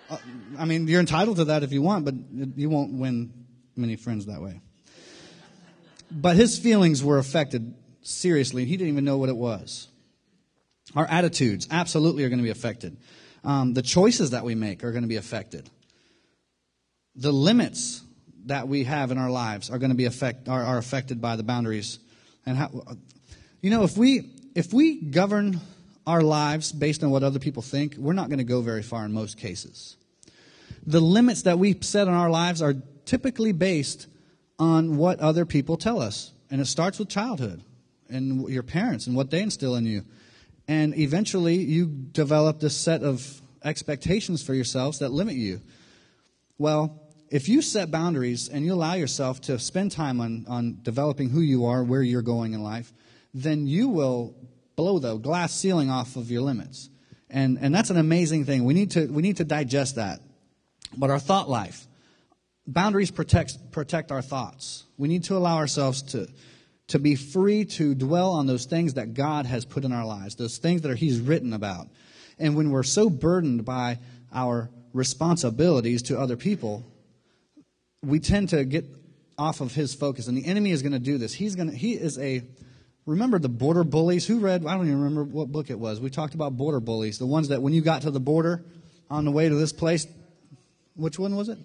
[0.10, 0.18] Uh,
[0.58, 2.16] I mean, you're entitled to that if you want, but
[2.56, 3.34] you won't win
[3.76, 4.62] many friends that way.
[6.10, 8.66] But his feelings were affected seriously.
[8.66, 9.88] He didn't even know what it was.
[10.96, 12.98] Our attitudes absolutely are going to be affected.
[13.44, 15.70] Um, the choices that we make are going to be affected.
[17.16, 18.02] The limits
[18.46, 21.36] that we have in our lives are going to be affect, are, are affected by
[21.36, 22.00] the boundaries.
[22.46, 22.98] And how,
[23.62, 25.60] you know, if we if we govern
[26.06, 29.06] our lives based on what other people think, we're not going to go very far
[29.06, 29.96] in most cases.
[30.86, 32.76] The limits that we set in our lives are
[33.06, 34.08] typically based
[34.60, 36.32] on what other people tell us.
[36.52, 37.64] And it starts with childhood
[38.10, 40.04] and your parents and what they instill in you.
[40.68, 45.62] And eventually you develop this set of expectations for yourselves that limit you.
[46.58, 51.30] Well, if you set boundaries and you allow yourself to spend time on, on developing
[51.30, 52.94] who you are, where you're going in life,
[53.34, 54.36] then you will
[54.76, 56.90] blow the glass ceiling off of your limits.
[57.30, 58.64] And, and that's an amazing thing.
[58.64, 60.22] We need, to, we need to digest that.
[60.96, 61.88] But our thought life,
[62.68, 64.84] boundaries protect, protect our thoughts.
[64.98, 66.28] We need to allow ourselves to,
[66.88, 70.36] to be free to dwell on those things that God has put in our lives,
[70.36, 71.88] those things that are, He's written about.
[72.40, 74.00] And when we're so burdened by
[74.34, 76.84] our responsibilities to other people,
[78.04, 78.86] we tend to get
[79.38, 80.28] off of His focus.
[80.28, 81.34] And the enemy is going to do this.
[81.34, 82.44] He's going to, he is a
[83.06, 84.26] Remember the border bullies?
[84.26, 84.66] Who read?
[84.66, 86.00] I don't even remember what book it was.
[86.00, 87.20] We talked about border bullies.
[87.20, 88.64] The ones that when you got to the border
[89.10, 90.08] on the way to this place,
[90.96, 91.58] which one was it?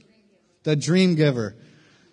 [0.64, 1.54] The dream giver.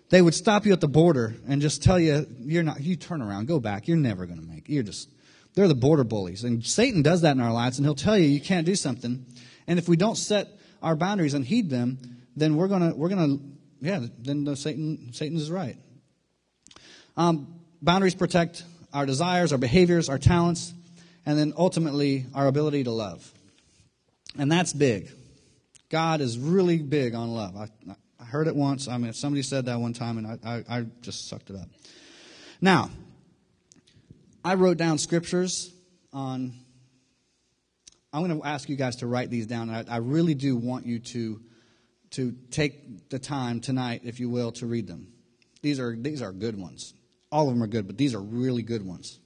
[0.08, 3.22] They would stop you at the border and just tell you, you're not, you turn
[3.22, 3.88] around, go back.
[3.88, 4.72] You're never going to make it.
[4.72, 5.08] You're just,
[5.54, 6.44] they're the border bullies.
[6.44, 9.26] And Satan does that in our lives and he'll tell you you can't do something.
[9.66, 10.48] And if we don't set
[10.82, 11.98] our boundaries and heed them,
[12.36, 13.44] then we're going to, we're going to,
[13.80, 15.76] yeah, then the Satan, Satan is right.
[17.16, 20.72] Um, boundaries protect our desires, our behaviors, our talents,
[21.24, 23.32] and then ultimately our ability to love.
[24.38, 25.10] And that's big.
[25.88, 27.56] God is really big on love.
[27.56, 27.68] I
[28.26, 28.88] heard it once.
[28.88, 31.68] I mean, somebody said that one time, and I, I, I just sucked it up.
[32.60, 32.90] Now,
[34.44, 35.72] I wrote down scriptures
[36.12, 36.52] on.
[38.12, 39.68] I'm going to ask you guys to write these down.
[39.68, 41.40] I, I really do want you to
[42.12, 45.08] to take the time tonight, if you will, to read them.
[45.62, 46.94] These are these are good ones.
[47.30, 49.18] All of them are good, but these are really good ones.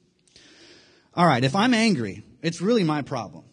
[1.14, 3.44] All right, if I'm angry, it's really my problem.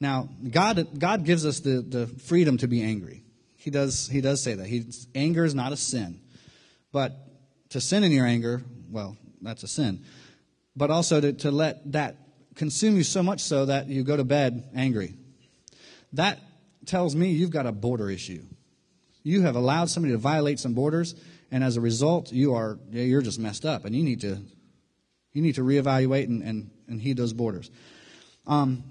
[0.00, 3.22] Now, God, God gives us the, the freedom to be angry.
[3.60, 4.66] He does, he does say that.
[4.66, 6.18] He, anger is not a sin.
[6.92, 7.12] But
[7.70, 10.02] to sin in your anger, well, that's a sin.
[10.74, 12.16] But also to, to let that
[12.54, 15.14] consume you so much so that you go to bed angry.
[16.14, 16.40] That
[16.86, 18.42] tells me you've got a border issue.
[19.22, 21.14] You have allowed somebody to violate some borders,
[21.50, 24.40] and as a result, you are you're just messed up, and you need to
[25.34, 27.70] you need to reevaluate and, and, and heed those borders.
[28.46, 28.84] Um,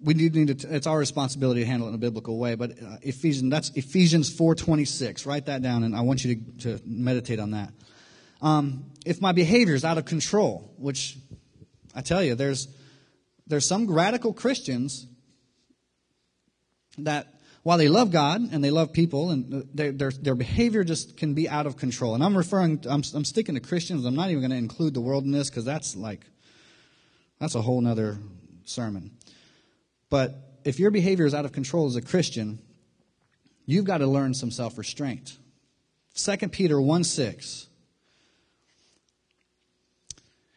[0.00, 2.54] we need, to, it's our responsibility to handle it in a biblical way.
[2.54, 5.26] But uh, Ephesians, that's Ephesians 4.26.
[5.26, 7.72] Write that down, and I want you to, to meditate on that.
[8.40, 11.18] Um, if my behavior is out of control, which
[11.94, 12.68] I tell you, there's,
[13.48, 15.06] there's some radical Christians
[16.98, 17.34] that
[17.64, 21.34] while they love God and they love people, and their, their, their behavior just can
[21.34, 22.14] be out of control.
[22.14, 24.04] And I'm referring, I'm, I'm sticking to Christians.
[24.04, 26.24] I'm not even going to include the world in this because that's like,
[27.40, 28.18] that's a whole nother
[28.64, 29.17] sermon.
[30.10, 32.58] But if your behavior is out of control as a Christian,
[33.66, 35.38] you've got to learn some self restraint.
[36.14, 37.68] 2 Peter 1 6.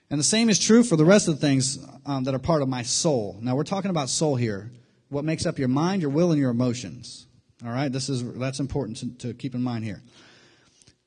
[0.10, 2.62] And the same is true for the rest of the things um, that are part
[2.62, 3.38] of my soul.
[3.42, 4.72] Now, we're talking about soul here
[5.12, 7.28] what makes up your mind, your will, and your emotions.
[7.64, 10.02] All right, this is that's important to, to keep in mind here.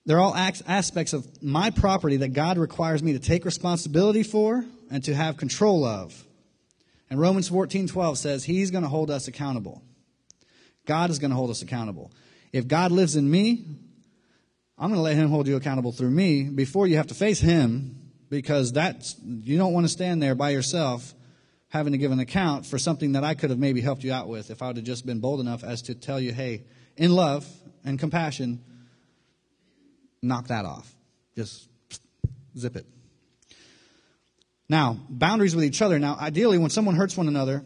[0.07, 5.03] They're all aspects of my property that God requires me to take responsibility for and
[5.05, 6.25] to have control of.
[7.15, 9.85] And Romans 14:12 says he's going to hold us accountable.
[10.85, 12.11] God is going to hold us accountable.
[12.53, 13.67] If God lives in me,
[14.77, 17.39] I'm going to let him hold you accountable through me before you have to face
[17.39, 21.15] him because that's you don't want to stand there by yourself
[21.69, 24.27] having to give an account for something that I could have maybe helped you out
[24.27, 26.65] with if I would have just been bold enough as to tell you, hey,
[26.97, 27.47] in love
[27.85, 28.61] and compassion,
[30.21, 30.93] knock that off.
[31.37, 31.69] Just
[32.59, 32.87] zip it.
[34.75, 36.01] Now, boundaries with each other.
[36.01, 37.65] Now, ideally, when someone hurts one another,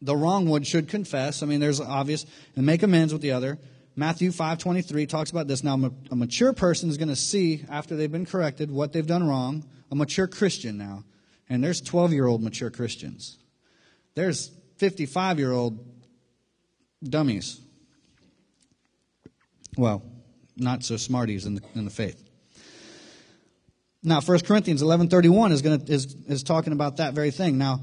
[0.00, 1.42] the wrong one should confess.
[1.42, 3.58] I mean, there's obvious, and make amends with the other.
[3.96, 5.64] Matthew 5:23 talks about this.
[5.64, 5.74] Now,
[6.12, 9.64] a mature person is going to see after they've been corrected what they've done wrong.
[9.90, 11.02] A mature Christian now
[11.48, 13.38] and there's 12 year old mature Christians.
[14.14, 15.78] There's 55 year old
[17.02, 17.60] dummies.
[19.76, 20.02] Well,
[20.56, 22.23] not so smarties in the, in the faith.
[24.06, 27.56] Now, 1 Corinthians 11.31 is, gonna, is, is talking about that very thing.
[27.56, 27.80] Now,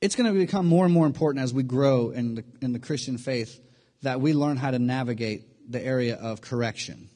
[0.00, 2.78] it's going to become more and more important as we grow in the, in the
[2.78, 3.60] Christian faith
[4.02, 7.10] that we learn how to navigate the area of correction.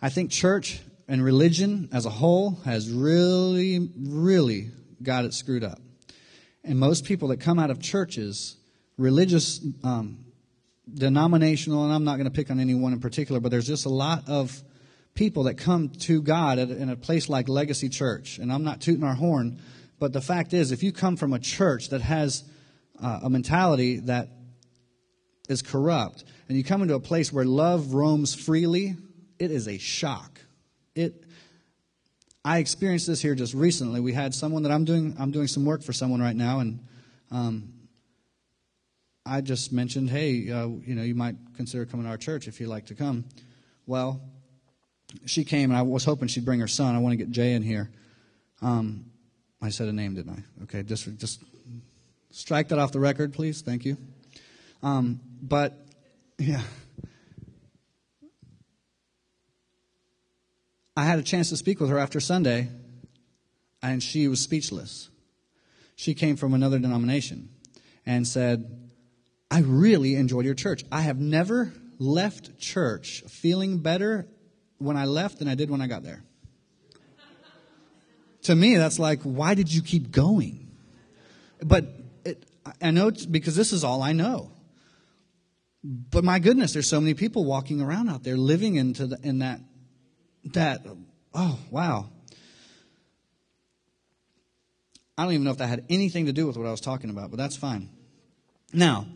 [0.00, 4.70] I think church and religion as a whole has really, really
[5.02, 5.80] got it screwed up.
[6.64, 8.56] And most people that come out of churches,
[8.96, 10.24] religious, um,
[10.92, 13.90] denominational, and I'm not going to pick on anyone in particular, but there's just a
[13.90, 14.62] lot of
[15.14, 18.38] people that come to God at, in a place like Legacy Church.
[18.38, 19.58] And I'm not tooting our horn,
[19.98, 22.44] but the fact is, if you come from a church that has
[23.00, 24.28] uh, a mentality that
[25.48, 28.96] is corrupt, and you come into a place where love roams freely,
[29.38, 30.40] it is a shock.
[30.94, 31.24] It
[32.44, 34.00] I experienced this here just recently.
[34.00, 36.80] We had someone that I'm doing I'm doing some work for someone right now, and
[37.30, 37.72] um,
[39.24, 42.60] I just mentioned, hey, uh, you know, you might consider coming to our church if
[42.60, 43.24] you'd like to come.
[43.86, 44.20] Well,
[45.26, 46.94] she came, and I was hoping she'd bring her son.
[46.94, 47.90] I want to get Jay in here.
[48.60, 49.06] Um,
[49.60, 50.62] I said a name, didn't I?
[50.64, 51.42] Okay, just just
[52.30, 53.60] strike that off the record, please.
[53.60, 53.96] Thank you.
[54.82, 55.86] Um, but
[56.38, 56.62] yeah.
[60.96, 62.68] I had a chance to speak with her after Sunday,
[63.82, 65.08] and she was speechless.
[65.96, 67.48] She came from another denomination
[68.04, 68.81] and said,
[69.52, 70.82] I really enjoyed your church.
[70.90, 74.26] I have never left church feeling better
[74.78, 76.24] when I left than I did when I got there.
[78.44, 80.70] to me, that's like, why did you keep going?
[81.62, 81.84] But
[82.24, 82.46] it,
[82.80, 84.52] I know because this is all I know.
[85.84, 89.40] But my goodness, there's so many people walking around out there living into the, in
[89.40, 89.60] that
[90.54, 90.86] that
[91.34, 92.08] oh wow.
[95.18, 97.10] I don't even know if that had anything to do with what I was talking
[97.10, 97.90] about, but that's fine.
[98.72, 99.06] Now,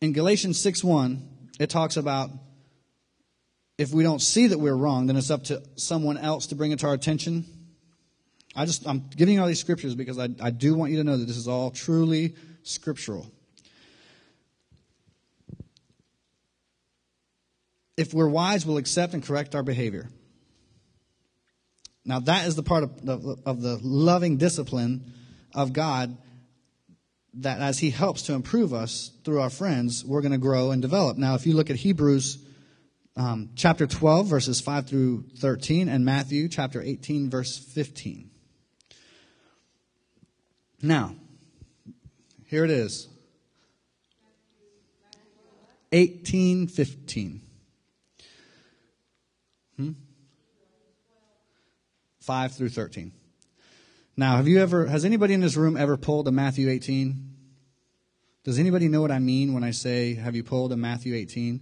[0.00, 1.28] in Galatians 6 1,
[1.60, 2.30] it talks about
[3.78, 6.72] if we don't see that we're wrong, then it's up to someone else to bring
[6.72, 7.44] it to our attention.
[8.54, 11.04] I just I'm giving you all these scriptures because I, I do want you to
[11.04, 13.26] know that this is all truly scriptural.
[17.96, 20.08] If we're wise, we'll accept and correct our behavior.
[22.04, 25.12] Now, that is the part of the, of the loving discipline
[25.54, 26.16] of God
[27.36, 30.80] that as He helps to improve us through our friends, we're going to grow and
[30.80, 31.16] develop.
[31.18, 32.38] Now, if you look at Hebrews
[33.16, 38.30] um, chapter 12, verses 5 through 13, and Matthew chapter 18, verse 15.
[40.82, 41.14] Now,
[42.46, 43.08] here it is
[45.92, 47.40] 1815.
[49.76, 49.90] Hmm?
[52.20, 53.12] 5 through 13.
[54.16, 57.30] Now, have you ever, has anybody in this room ever pulled a Matthew 18?
[58.44, 61.60] Does anybody know what I mean when I say, have you pulled a Matthew 18?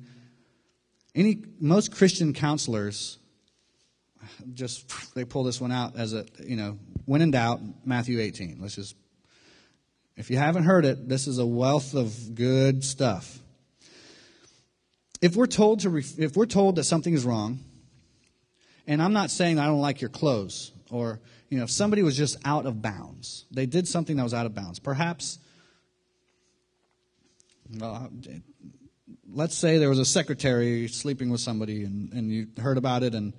[1.15, 3.19] Any, most Christian counselors
[4.53, 8.59] just, they pull this one out as a, you know, when in doubt, Matthew 18.
[8.61, 8.97] Let's just,
[10.17, 13.39] if you haven't heard it, this is a wealth of good stuff.
[15.23, 17.61] If we're told to, if we're told that something is wrong,
[18.87, 21.21] and I'm not saying I don't like your clothes or,
[21.53, 24.47] you know, if somebody was just out of bounds, they did something that was out
[24.47, 24.79] of bounds.
[24.79, 25.39] Perhaps,
[27.79, 28.11] well,
[29.31, 33.15] let's say there was a secretary sleeping with somebody and, and you heard about it
[33.15, 33.35] and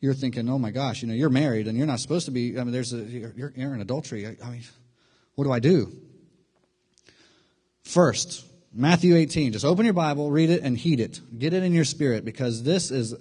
[0.00, 2.58] you're thinking, oh my gosh, you know, you're married and you're not supposed to be,
[2.60, 4.26] I mean, there's a, you're, you're in adultery.
[4.26, 4.62] I, I mean,
[5.34, 5.96] what do I do?
[7.84, 9.54] First, Matthew 18.
[9.54, 11.22] Just open your Bible, read it, and heed it.
[11.38, 13.14] Get it in your spirit because this is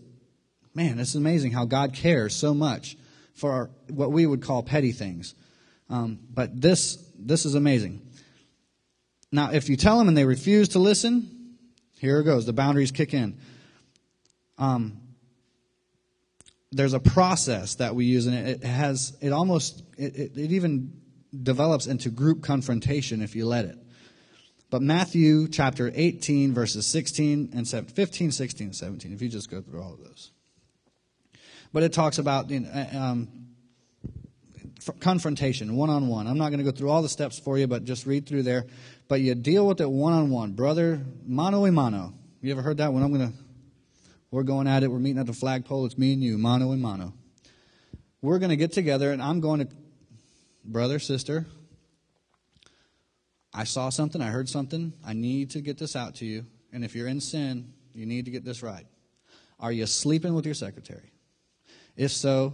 [0.76, 2.96] Man, it's amazing how God cares so much
[3.40, 5.34] for what we would call petty things.
[5.90, 8.02] Um, but this, this is amazing.
[9.32, 11.56] Now, if you tell them and they refuse to listen,
[11.98, 12.46] here it goes.
[12.46, 13.38] The boundaries kick in.
[14.58, 15.00] Um,
[16.72, 20.52] there's a process that we use, and it, it has, it almost, it, it, it
[20.52, 20.94] even
[21.44, 23.78] develops into group confrontation if you let it.
[24.70, 29.50] But Matthew chapter 18, verses 16 and 17, 15, 16, and 17, if you just
[29.50, 30.32] go through all of those.
[31.72, 33.28] But it talks about you know, uh, um,
[35.00, 36.28] confrontation, one on one.
[36.28, 38.44] I'm not going to go through all the steps for you, but just read through
[38.44, 38.66] there.
[39.08, 42.14] But you deal with it one on one, brother, mano a mano.
[42.42, 42.94] You ever heard that?
[42.94, 43.38] When I'm going to,
[44.32, 44.92] we're going at it.
[44.92, 45.86] We're meeting at the flagpole.
[45.86, 47.14] It's me and you, mano a mano.
[48.22, 49.68] We're going to get together, and I'm going to,
[50.64, 51.46] brother, sister.
[53.54, 54.22] I saw something.
[54.22, 54.94] I heard something.
[55.06, 56.46] I need to get this out to you.
[56.72, 58.86] And if you're in sin, you need to get this right.
[59.60, 61.12] Are you sleeping with your secretary?
[62.00, 62.54] If so,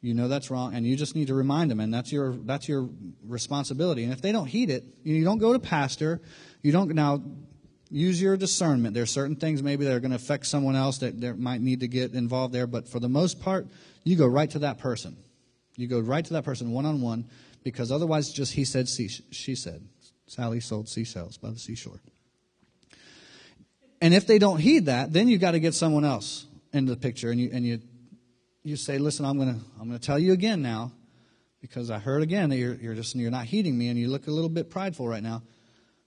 [0.00, 2.66] you know that's wrong, and you just need to remind them, and that's your that's
[2.66, 2.88] your
[3.22, 4.02] responsibility.
[4.02, 6.22] And if they don't heed it, you don't go to pastor.
[6.62, 7.22] You don't now
[7.90, 8.94] use your discernment.
[8.94, 11.80] There are certain things maybe that are going to affect someone else that might need
[11.80, 13.66] to get involved there, but for the most part,
[14.04, 15.18] you go right to that person.
[15.76, 17.26] You go right to that person one on one,
[17.62, 19.86] because otherwise, just he said, she said.
[20.26, 22.00] Sally sold seashells by the seashore.
[24.00, 26.98] And if they don't heed that, then you got to get someone else into the
[26.98, 27.80] picture, and you and you
[28.62, 30.92] you say, listen, I'm going to I'm going to tell you again now
[31.60, 34.26] because I heard again that you're, you're just you're not heeding me and you look
[34.26, 35.42] a little bit prideful right now.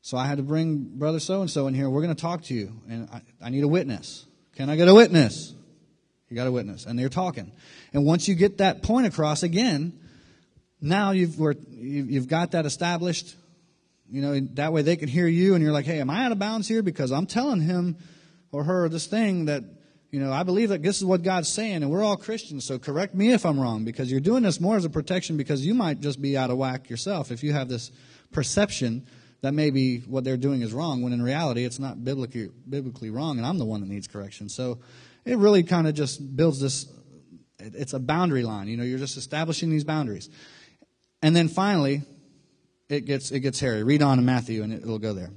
[0.01, 1.89] So I had to bring brother so and so in here.
[1.89, 4.25] We're going to talk to you, and I, I need a witness.
[4.55, 5.53] Can I get a witness?
[6.29, 7.51] You got a witness, and they're talking.
[7.91, 9.99] And once you get that point across again,
[10.79, 11.37] now you've
[11.71, 13.35] you've got that established.
[14.07, 16.31] You know that way they can hear you, and you're like, hey, am I out
[16.31, 16.83] of bounds here?
[16.83, 17.97] Because I'm telling him
[18.51, 19.63] or her this thing that
[20.15, 22.79] you know, I believe that this is what God's saying, and we're all Christians, so
[22.79, 25.73] correct me if I'm wrong, because you're doing this more as a protection because you
[25.73, 27.91] might just be out of whack yourself if you have this
[28.31, 29.05] perception
[29.41, 33.39] that maybe what they're doing is wrong, when in reality it's not biblically, biblically wrong,
[33.39, 34.47] and I'm the one that needs correction.
[34.47, 34.79] So
[35.25, 36.89] it really kind of just builds this,
[37.59, 38.69] it's a boundary line.
[38.69, 40.29] You know, you're just establishing these boundaries.
[41.21, 42.03] And then finally,
[42.87, 43.83] it gets, it gets hairy.
[43.83, 45.31] Read on in Matthew, and it'll go there.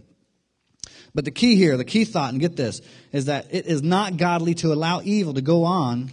[1.18, 4.18] But the key here, the key thought, and get this, is that it is not
[4.18, 6.12] godly to allow evil to go on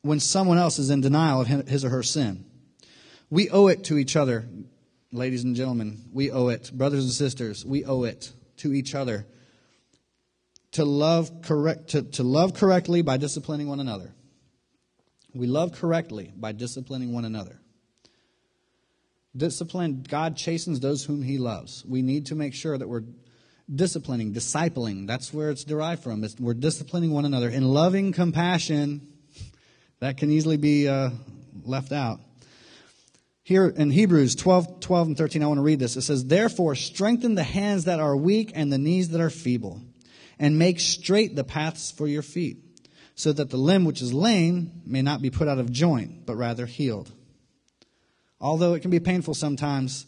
[0.00, 2.46] when someone else is in denial of his or her sin.
[3.28, 4.48] We owe it to each other,
[5.12, 5.98] ladies and gentlemen.
[6.10, 6.72] We owe it.
[6.72, 9.26] Brothers and sisters, we owe it to each other
[10.72, 14.10] to love correct to, to love correctly by disciplining one another.
[15.34, 17.60] We love correctly by disciplining one another.
[19.36, 21.84] Discipline, God chastens those whom He loves.
[21.84, 23.04] We need to make sure that we're
[23.72, 25.06] disciplining, discipling.
[25.06, 26.24] That's where it's derived from.
[26.24, 29.06] It's, we're disciplining one another in loving compassion.
[30.00, 31.10] That can easily be uh,
[31.64, 32.20] left out.
[33.42, 35.96] Here in Hebrews 12, 12 and 13, I want to read this.
[35.96, 39.80] It says, Therefore, strengthen the hands that are weak and the knees that are feeble,
[40.38, 42.58] and make straight the paths for your feet,
[43.14, 46.36] so that the limb which is lame may not be put out of joint, but
[46.36, 47.10] rather healed.
[48.40, 50.06] Although it can be painful sometimes,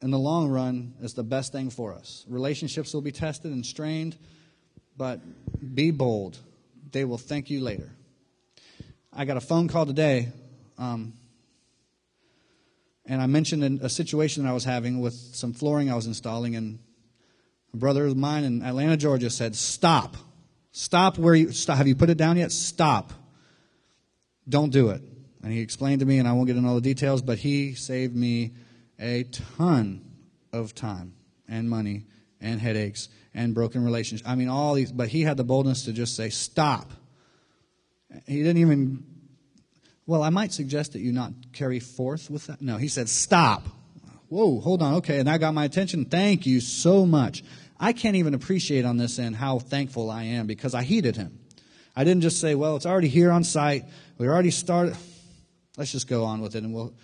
[0.00, 2.24] in the long run, it's the best thing for us.
[2.28, 4.16] Relationships will be tested and strained,
[4.96, 5.20] but
[5.74, 6.38] be bold.
[6.92, 7.90] They will thank you later.
[9.12, 10.28] I got a phone call today,
[10.78, 11.14] um,
[13.04, 16.54] and I mentioned a situation that I was having with some flooring I was installing,
[16.54, 16.78] and
[17.74, 20.16] a brother of mine in Atlanta, Georgia said, Stop.
[20.70, 21.78] Stop where you stop.
[21.78, 22.52] Have you put it down yet?
[22.52, 23.12] Stop.
[24.48, 25.02] Don't do it.
[25.42, 27.74] And he explained to me, and I won't get into all the details, but he
[27.74, 28.52] saved me
[28.98, 30.04] a ton
[30.52, 31.14] of time
[31.48, 32.06] and money
[32.40, 34.28] and headaches and broken relationships.
[34.28, 36.90] I mean, all these, but he had the boldness to just say, stop.
[38.26, 39.04] He didn't even,
[40.06, 42.60] well, I might suggest that you not carry forth with that.
[42.60, 43.66] No, he said, stop.
[44.28, 44.94] Whoa, hold on.
[44.94, 45.18] Okay.
[45.18, 46.04] And that got my attention.
[46.04, 47.42] Thank you so much.
[47.80, 51.38] I can't even appreciate on this end how thankful I am because I heeded him.
[51.94, 53.84] I didn't just say, well, it's already here on site.
[54.18, 54.96] We already started.
[55.76, 56.94] Let's just go on with it and we'll.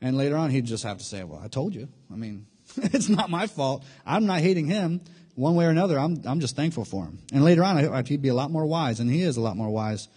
[0.00, 1.88] And later on, he'd just have to say, well, I told you.
[2.12, 2.46] I mean,
[2.76, 3.84] it's not my fault.
[4.06, 5.00] I'm not hating him
[5.34, 5.98] one way or another.
[5.98, 7.18] I'm, I'm just thankful for him.
[7.32, 9.56] And later on, I, he'd be a lot more wise, and he is a lot
[9.56, 10.08] more wise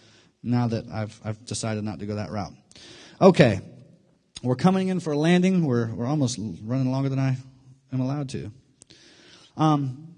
[0.41, 2.53] now that I've, I've decided not to go that route.
[3.21, 3.61] Okay.
[4.41, 5.65] We're coming in for a landing.
[5.65, 7.38] We're, we're almost running longer than I
[7.93, 8.51] am allowed to.
[9.55, 10.15] Um,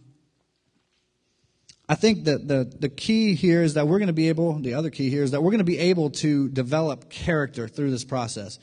[1.87, 4.73] I think that the, the key here is that we're going to be able, the
[4.73, 8.03] other key here is that we're going to be able to develop character through this
[8.03, 8.57] process.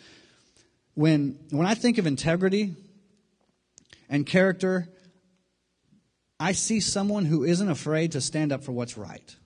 [0.94, 2.74] When, when I think of integrity
[4.08, 4.88] and character,
[6.38, 9.36] I see someone who isn't afraid to stand up for what's right.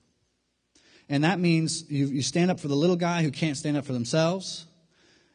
[1.08, 3.84] And that means you, you stand up for the little guy who can't stand up
[3.84, 4.66] for themselves.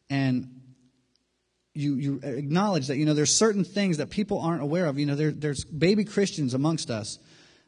[0.10, 0.62] And
[1.74, 5.00] you, you acknowledge that, you know, there's certain things that people aren't aware of.
[5.00, 7.20] You know, there, there's baby Christians amongst us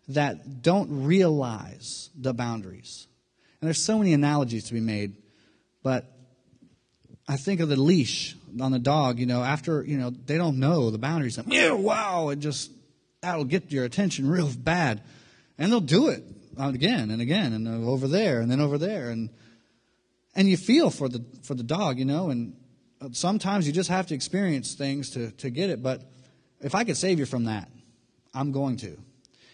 [0.09, 3.07] that don't realize the boundaries.
[3.61, 5.15] And there's so many analogies to be made,
[5.81, 6.11] but
[7.27, 10.59] I think of the leash on the dog, you know, after, you know, they don't
[10.59, 11.39] know the boundaries.
[11.47, 12.71] Yeah, wow, it just,
[13.21, 15.01] that'll get your attention real bad.
[15.57, 16.23] And they'll do it
[16.59, 19.09] again and again and over there and then over there.
[19.09, 19.29] And,
[20.35, 22.55] and you feel for the, for the dog, you know, and
[22.99, 25.81] uh, sometimes you just have to experience things to, to get it.
[25.81, 26.01] But
[26.59, 27.69] if I could save you from that,
[28.33, 28.97] I'm going to.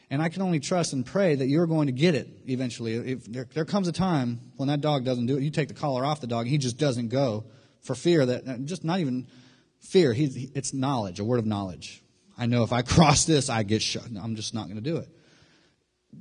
[0.10, 2.96] And I can only trust and pray that you're going to get it eventually.
[2.96, 5.76] If there, there comes a time when that dog doesn't do it, you take the
[5.76, 7.44] collar off the dog, and he just doesn't go
[7.82, 9.28] for fear that, uh, just not even
[9.80, 12.02] fear, he, it's knowledge, a word of knowledge.
[12.38, 14.10] I know if I cross this, I get shocked.
[14.22, 15.10] I'm just not going to do it.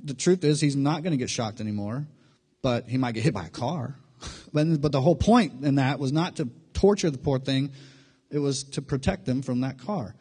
[0.03, 2.07] The truth is, he's not going to get shocked anymore,
[2.61, 3.95] but he might get hit by a car.
[4.53, 7.71] but the whole point in that was not to torture the poor thing,
[8.29, 10.15] it was to protect them from that car.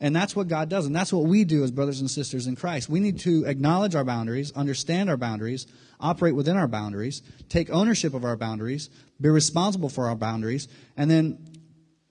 [0.00, 0.86] And that's what God does.
[0.86, 2.88] And that's what we do as brothers and sisters in Christ.
[2.88, 5.66] We need to acknowledge our boundaries, understand our boundaries,
[6.04, 8.90] operate within our boundaries, take ownership of our boundaries,
[9.20, 11.38] be responsible for our boundaries, and then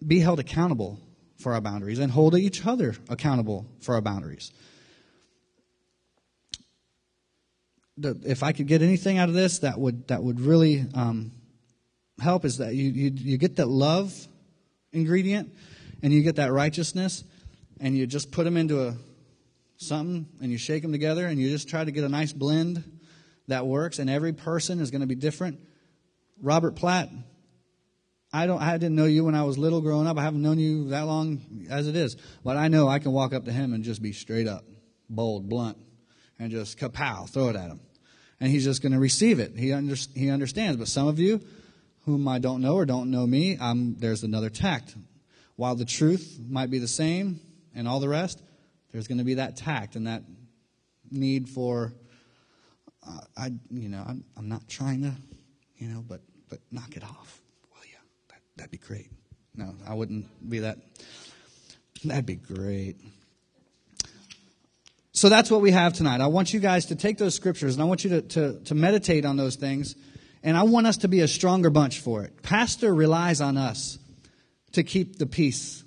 [0.05, 0.99] be held accountable
[1.37, 4.51] for our boundaries and hold each other accountable for our boundaries.
[7.95, 11.31] if I could get anything out of this that would that would really um,
[12.19, 14.27] help is that you, you you get that love
[14.91, 15.53] ingredient
[16.01, 17.23] and you get that righteousness
[17.79, 18.95] and you just put them into a
[19.77, 22.83] something and you shake them together and you just try to get a nice blend
[23.47, 25.59] that works and every person is going to be different.
[26.41, 27.09] Robert platt
[28.33, 30.17] i don't i didn't know you when i was little growing up.
[30.17, 33.33] I haven't known you that long as it is but i know i can walk
[33.33, 34.65] up to him and just be straight up
[35.09, 35.77] bold blunt
[36.39, 37.79] and just kapow throw it at him.
[38.39, 39.53] And he's just going to receive it.
[39.55, 40.77] He, under, he understands.
[40.77, 41.39] But some of you
[42.05, 44.95] whom i don't know or don't know me I'm, there's another tact.
[45.55, 47.39] While the truth might be the same
[47.75, 48.41] and all the rest,
[48.91, 50.23] there's going to be that tact and that
[51.09, 51.93] need for,
[53.07, 55.13] uh, I, you know, I'm, I'm not trying to,
[55.77, 57.41] you know, but, but knock it off.
[57.71, 57.99] Well, yeah,
[58.29, 59.11] that, that'd be great.
[59.55, 60.77] No, I wouldn't be that.
[62.03, 62.97] That'd be great.
[65.11, 66.21] So that's what we have tonight.
[66.21, 68.75] I want you guys to take those scriptures and I want you to, to, to
[68.75, 69.95] meditate on those things.
[70.41, 72.41] And I want us to be a stronger bunch for it.
[72.41, 73.99] Pastor relies on us
[74.73, 75.83] to keep the peace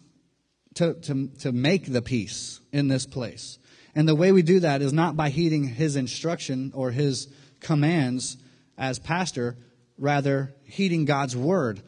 [0.77, 3.59] to, to, to make the peace in this place.
[3.97, 7.29] And the way we do that is not by heeding his instruction or his
[7.61, 8.37] commands
[8.77, 9.57] as pastor,
[9.97, 11.81] rather heeding God's word.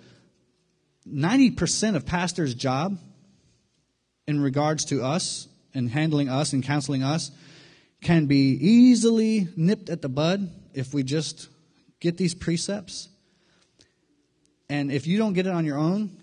[1.06, 2.98] 90% of pastor's job
[4.26, 7.30] in regards to us and handling us and counseling us
[8.00, 11.48] can be easily nipped at the bud if we just
[12.00, 13.10] get these precepts.
[14.70, 16.16] And if you don't get it on your own,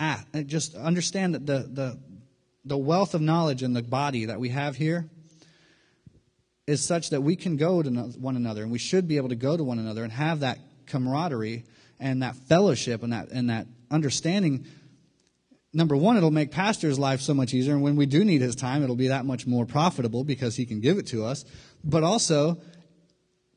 [0.00, 1.98] ah, just understand that the, the,
[2.66, 5.08] the wealth of knowledge in the body that we have here
[6.66, 9.36] is such that we can go to one another and we should be able to
[9.36, 11.64] go to one another and have that camaraderie
[12.00, 14.66] and that fellowship and that, and that understanding
[15.72, 17.74] number one, it'll make pastor's life so much easier.
[17.74, 20.64] And when we do need his time, it'll be that much more profitable because he
[20.64, 21.44] can give it to us.
[21.84, 22.58] But also,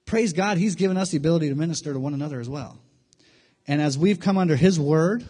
[0.05, 2.78] praise God, he's given us the ability to minister to one another as well.
[3.68, 5.24] And as we've come under his word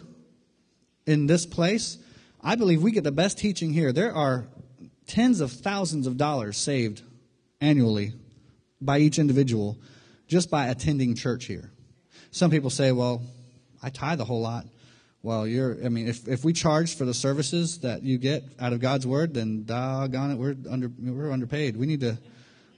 [1.06, 1.98] in this place,
[2.42, 3.92] I believe we get the best teaching here.
[3.92, 4.46] There are
[5.06, 7.02] tens of thousands of dollars saved
[7.60, 8.12] annually
[8.80, 9.76] by each individual
[10.26, 11.70] just by attending church here.
[12.30, 13.22] Some people say, well,
[13.82, 14.66] I tithe a whole lot.
[15.22, 18.72] Well, you're, I mean, if, if we charge for the services that you get out
[18.72, 21.76] of God's word, then doggone it, we're under, we're underpaid.
[21.76, 22.16] We need to,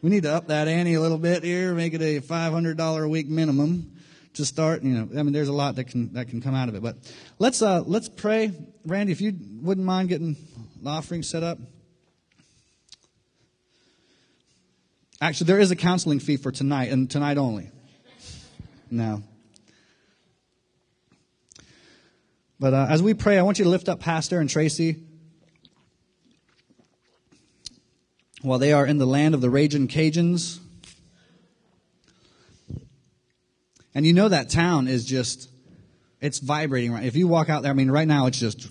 [0.00, 3.08] we need to up that ante a little bit here, make it a $500 a
[3.08, 3.92] week minimum
[4.34, 4.82] to start.
[4.82, 6.82] You know, I mean, there's a lot that can, that can come out of it.
[6.82, 6.96] But
[7.38, 8.52] let's, uh, let's pray.
[8.84, 10.36] Randy, if you wouldn't mind getting
[10.82, 11.58] the offering set up.
[15.20, 17.70] Actually, there is a counseling fee for tonight and tonight only.
[18.90, 19.22] No.
[22.58, 24.96] But uh, as we pray, I want you to lift up Pastor and Tracy
[28.42, 30.58] while they are in the land of the raging Cajuns.
[33.94, 35.50] And you know that town is just,
[36.20, 37.04] it's vibrating right.
[37.04, 38.68] If you walk out there, I mean, right now it's just,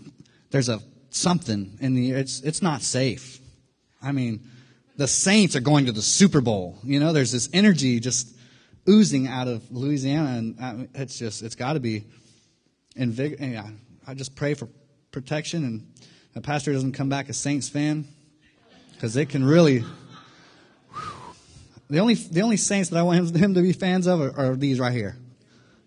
[0.50, 3.40] there's a something in the, it's, it's not safe.
[4.02, 4.48] I mean,
[4.98, 6.78] the Saints are going to the Super Bowl.
[6.84, 8.36] You know, there's this energy just
[8.90, 12.06] oozing out of Louisiana, and uh, it's just, it's got to be
[12.96, 13.80] invigorating.
[14.08, 14.68] I just pray for
[15.12, 15.88] protection and
[16.34, 18.06] the pastor doesn't come back a Saints fan
[18.94, 19.84] because it can really.
[21.92, 24.56] The only the only Saints that I want him, to be fans of are, are,
[24.56, 25.18] these right here.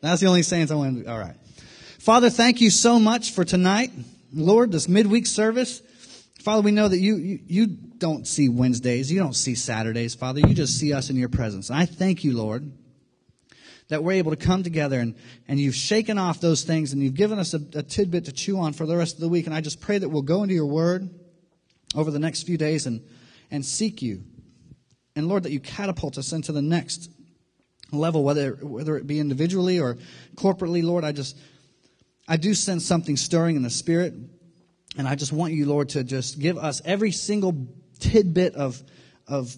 [0.02, 0.98] That's the only Saints I want.
[0.98, 1.08] To be.
[1.08, 1.34] All right,
[1.98, 3.90] Father, thank you so much for tonight,
[4.30, 4.70] Lord.
[4.70, 5.80] This midweek service,
[6.40, 10.40] Father, we know that you you, you don't see Wednesdays, you don't see Saturdays, Father.
[10.40, 12.70] You just see us in your presence, and I thank you, Lord
[13.88, 15.14] that we're able to come together and,
[15.46, 18.58] and you've shaken off those things and you've given us a, a tidbit to chew
[18.58, 19.44] on for the rest of the week.
[19.44, 21.10] And I just pray that we'll go into your word
[21.94, 23.06] over the next few days and,
[23.50, 24.24] and seek you.
[25.16, 27.10] And Lord, that you catapult us into the next
[27.92, 29.96] level, whether, whether it be individually or
[30.36, 31.36] corporately, Lord, I just,
[32.26, 34.14] I do sense something stirring in the spirit.
[34.96, 38.82] And I just want you, Lord, to just give us every single tidbit of,
[39.26, 39.56] of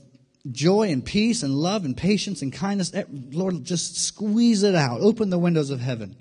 [0.50, 2.92] joy and peace and love and patience and kindness.
[3.32, 5.00] Lord, just squeeze it out.
[5.00, 6.16] Open the windows of heaven.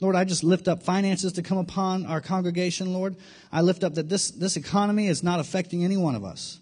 [0.00, 3.16] Lord, I just lift up finances to come upon our congregation, Lord.
[3.52, 6.60] I lift up that this, this economy is not affecting any one of us.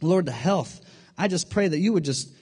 [0.00, 0.80] Lord, the health.
[1.16, 2.32] I just pray that you would just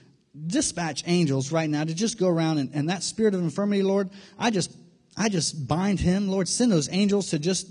[0.47, 4.11] dispatch angels right now to just go around and, and that spirit of infirmity, Lord,
[4.39, 4.75] I just
[5.17, 6.29] I just bind him.
[6.29, 7.69] Lord, send those angels to just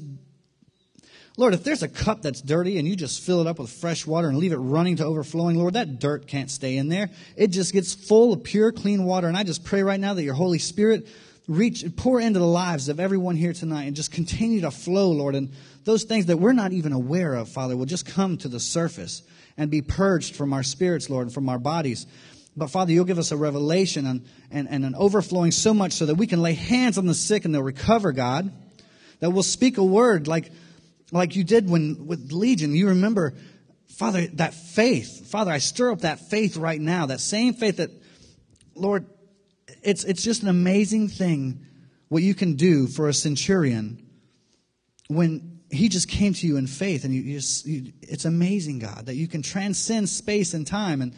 [1.37, 4.05] Lord, if there's a cup that's dirty and you just fill it up with fresh
[4.05, 7.09] water and leave it running to overflowing, Lord, that dirt can't stay in there.
[7.37, 9.27] It just gets full of pure, clean water.
[9.27, 11.07] And I just pray right now that your Holy Spirit
[11.47, 15.35] reach, pour into the lives of everyone here tonight and just continue to flow, Lord.
[15.35, 15.51] And
[15.85, 19.23] those things that we're not even aware of, Father, will just come to the surface
[19.61, 22.07] and be purged from our spirits, Lord, and from our bodies.
[22.57, 26.07] But Father, you'll give us a revelation and, and, and an overflowing so much so
[26.07, 28.51] that we can lay hands on the sick and they'll recover, God.
[29.19, 30.51] That we'll speak a word like,
[31.11, 32.73] like you did when with Legion.
[32.73, 33.35] You remember,
[33.87, 35.29] Father, that faith.
[35.29, 37.05] Father, I stir up that faith right now.
[37.05, 37.91] That same faith that,
[38.73, 39.05] Lord,
[39.83, 41.67] it's, it's just an amazing thing
[42.07, 44.09] what you can do for a centurion
[45.07, 48.79] when he just came to you in faith and you, you just, you, it's amazing,
[48.79, 51.01] God, that you can transcend space and time.
[51.01, 51.13] And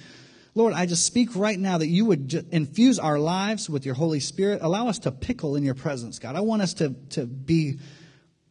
[0.55, 4.19] Lord, I just speak right now that you would infuse our lives with your Holy
[4.19, 4.61] Spirit.
[4.61, 6.35] Allow us to pickle in your presence, God.
[6.35, 7.79] I want us to, to be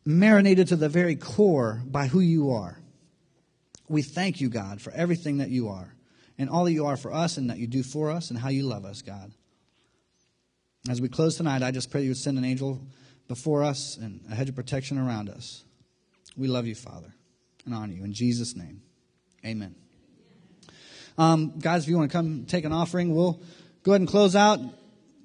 [0.04, 2.78] marinated to the very core by who you are.
[3.88, 5.94] We thank you, God, for everything that you are
[6.38, 8.48] and all that you are for us and that you do for us and how
[8.48, 9.32] you love us, God.
[10.88, 12.80] As we close tonight, I just pray you would send an angel
[13.28, 15.64] before us and a hedge of protection around us.
[16.36, 17.14] We love you, Father,
[17.64, 18.04] and honor you.
[18.04, 18.82] In Jesus' name,
[19.44, 19.74] amen.
[21.18, 23.40] Um, guys, if you want to come take an offering, we'll
[23.82, 24.58] go ahead and close out.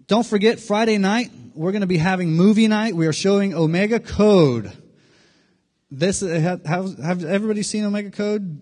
[0.07, 2.93] Don't forget, Friday night, we're going to be having movie night.
[2.93, 4.71] We are showing Omega Code.
[5.89, 8.61] This, have, have everybody seen Omega Code?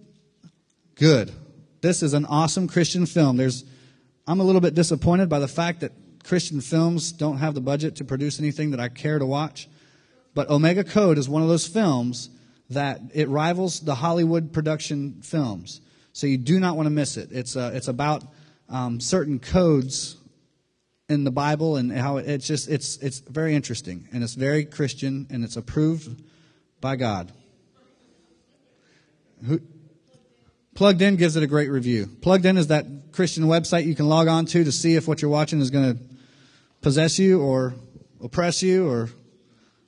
[0.95, 1.31] good.
[1.81, 3.37] This is an awesome Christian film.
[3.37, 3.63] There's,
[4.27, 5.91] I'm a little bit disappointed by the fact that
[6.23, 9.67] Christian films don't have the budget to produce anything that I care to watch.
[10.35, 12.29] But Omega Code is one of those films
[12.69, 15.81] that it rivals the Hollywood production films.
[16.13, 17.29] So you do not want to miss it.
[17.31, 18.23] It's, uh, it's about
[18.69, 20.17] um, certain codes
[21.09, 24.65] in the Bible and how it, it's just it's it's very interesting and it's very
[24.65, 26.21] Christian and it's approved
[26.81, 27.31] by God.
[29.45, 29.61] Who,
[30.73, 32.09] Plugged In gives it a great review.
[32.21, 35.21] Plugged In is that Christian website you can log on to to see if what
[35.21, 36.03] you're watching is going to
[36.81, 37.75] possess you or
[38.21, 39.09] oppress you or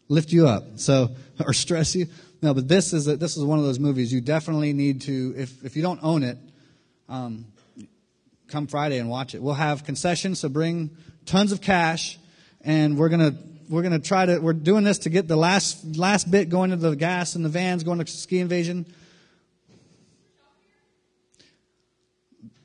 [0.07, 0.79] lift you up.
[0.79, 2.07] So or stress you.
[2.41, 5.33] No, but this is a, this is one of those movies you definitely need to
[5.37, 6.37] if if you don't own it,
[7.09, 7.45] um,
[8.47, 9.41] come Friday and watch it.
[9.41, 10.91] We'll have concessions, so bring
[11.25, 12.19] tons of cash,
[12.61, 13.35] and we're gonna
[13.69, 16.75] we're gonna try to we're doing this to get the last last bit going to
[16.75, 18.85] the gas in the vans going to ski invasion.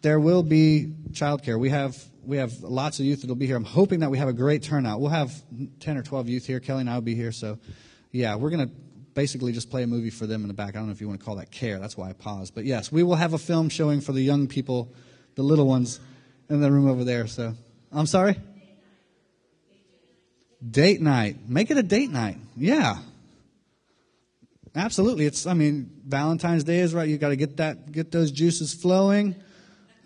[0.02, 1.58] There will be childcare.
[1.58, 3.56] We have we have lots of youth that'll be here.
[3.56, 5.00] I'm hoping that we have a great turnout.
[5.00, 5.32] We'll have
[5.80, 6.60] 10 or 12 youth here.
[6.60, 7.32] Kelly and I will be here.
[7.32, 7.58] So,
[8.12, 8.74] yeah, we're going to
[9.14, 10.70] basically just play a movie for them in the back.
[10.70, 11.78] I don't know if you want to call that care.
[11.78, 12.54] That's why I paused.
[12.54, 14.92] But yes, we will have a film showing for the young people,
[15.34, 16.00] the little ones,
[16.48, 17.26] in the room over there.
[17.26, 17.54] So,
[17.90, 18.36] I'm sorry?
[20.68, 21.48] Date night.
[21.48, 22.36] Make it a date night.
[22.56, 22.98] Yeah.
[24.74, 25.26] Absolutely.
[25.26, 27.08] It's, I mean, Valentine's Day is right.
[27.08, 29.34] You got to get that, get those juices flowing,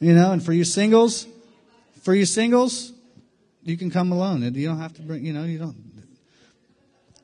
[0.01, 1.27] you know, and for you singles,
[2.03, 2.93] for you singles,
[3.63, 4.43] you can come alone.
[4.55, 5.77] You don't have to bring, you know, you don't,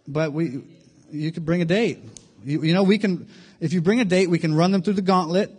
[0.09, 0.63] but we,
[1.11, 1.99] you could bring a date.
[2.45, 3.29] You, you know, we can,
[3.61, 5.51] if you bring a date, we can run them through the gauntlet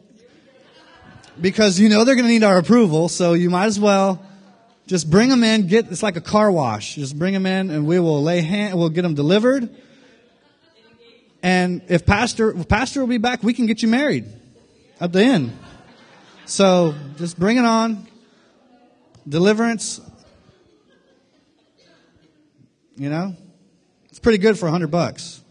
[1.40, 3.10] because you know they're going to need our approval.
[3.10, 4.24] So you might as well
[4.88, 5.68] just bring them in.
[5.68, 6.96] Get it's like a car wash.
[6.96, 8.78] Just bring them in, and we will lay hand.
[8.78, 9.70] We'll get them delivered.
[11.42, 14.26] And if pastor, if pastor will be back, we can get you married
[15.00, 15.58] at the end.
[16.46, 18.08] So just bring it on.
[19.28, 20.02] Deliverance.
[22.96, 23.36] You know,
[24.10, 25.42] it's pretty good for a hundred bucks.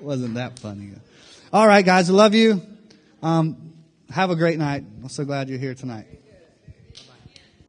[0.00, 0.92] wasn't that funny.
[1.52, 2.62] All right, guys, I love you.
[3.22, 3.74] Um,
[4.10, 4.84] have a great night.
[5.02, 6.06] I'm so glad you're here tonight.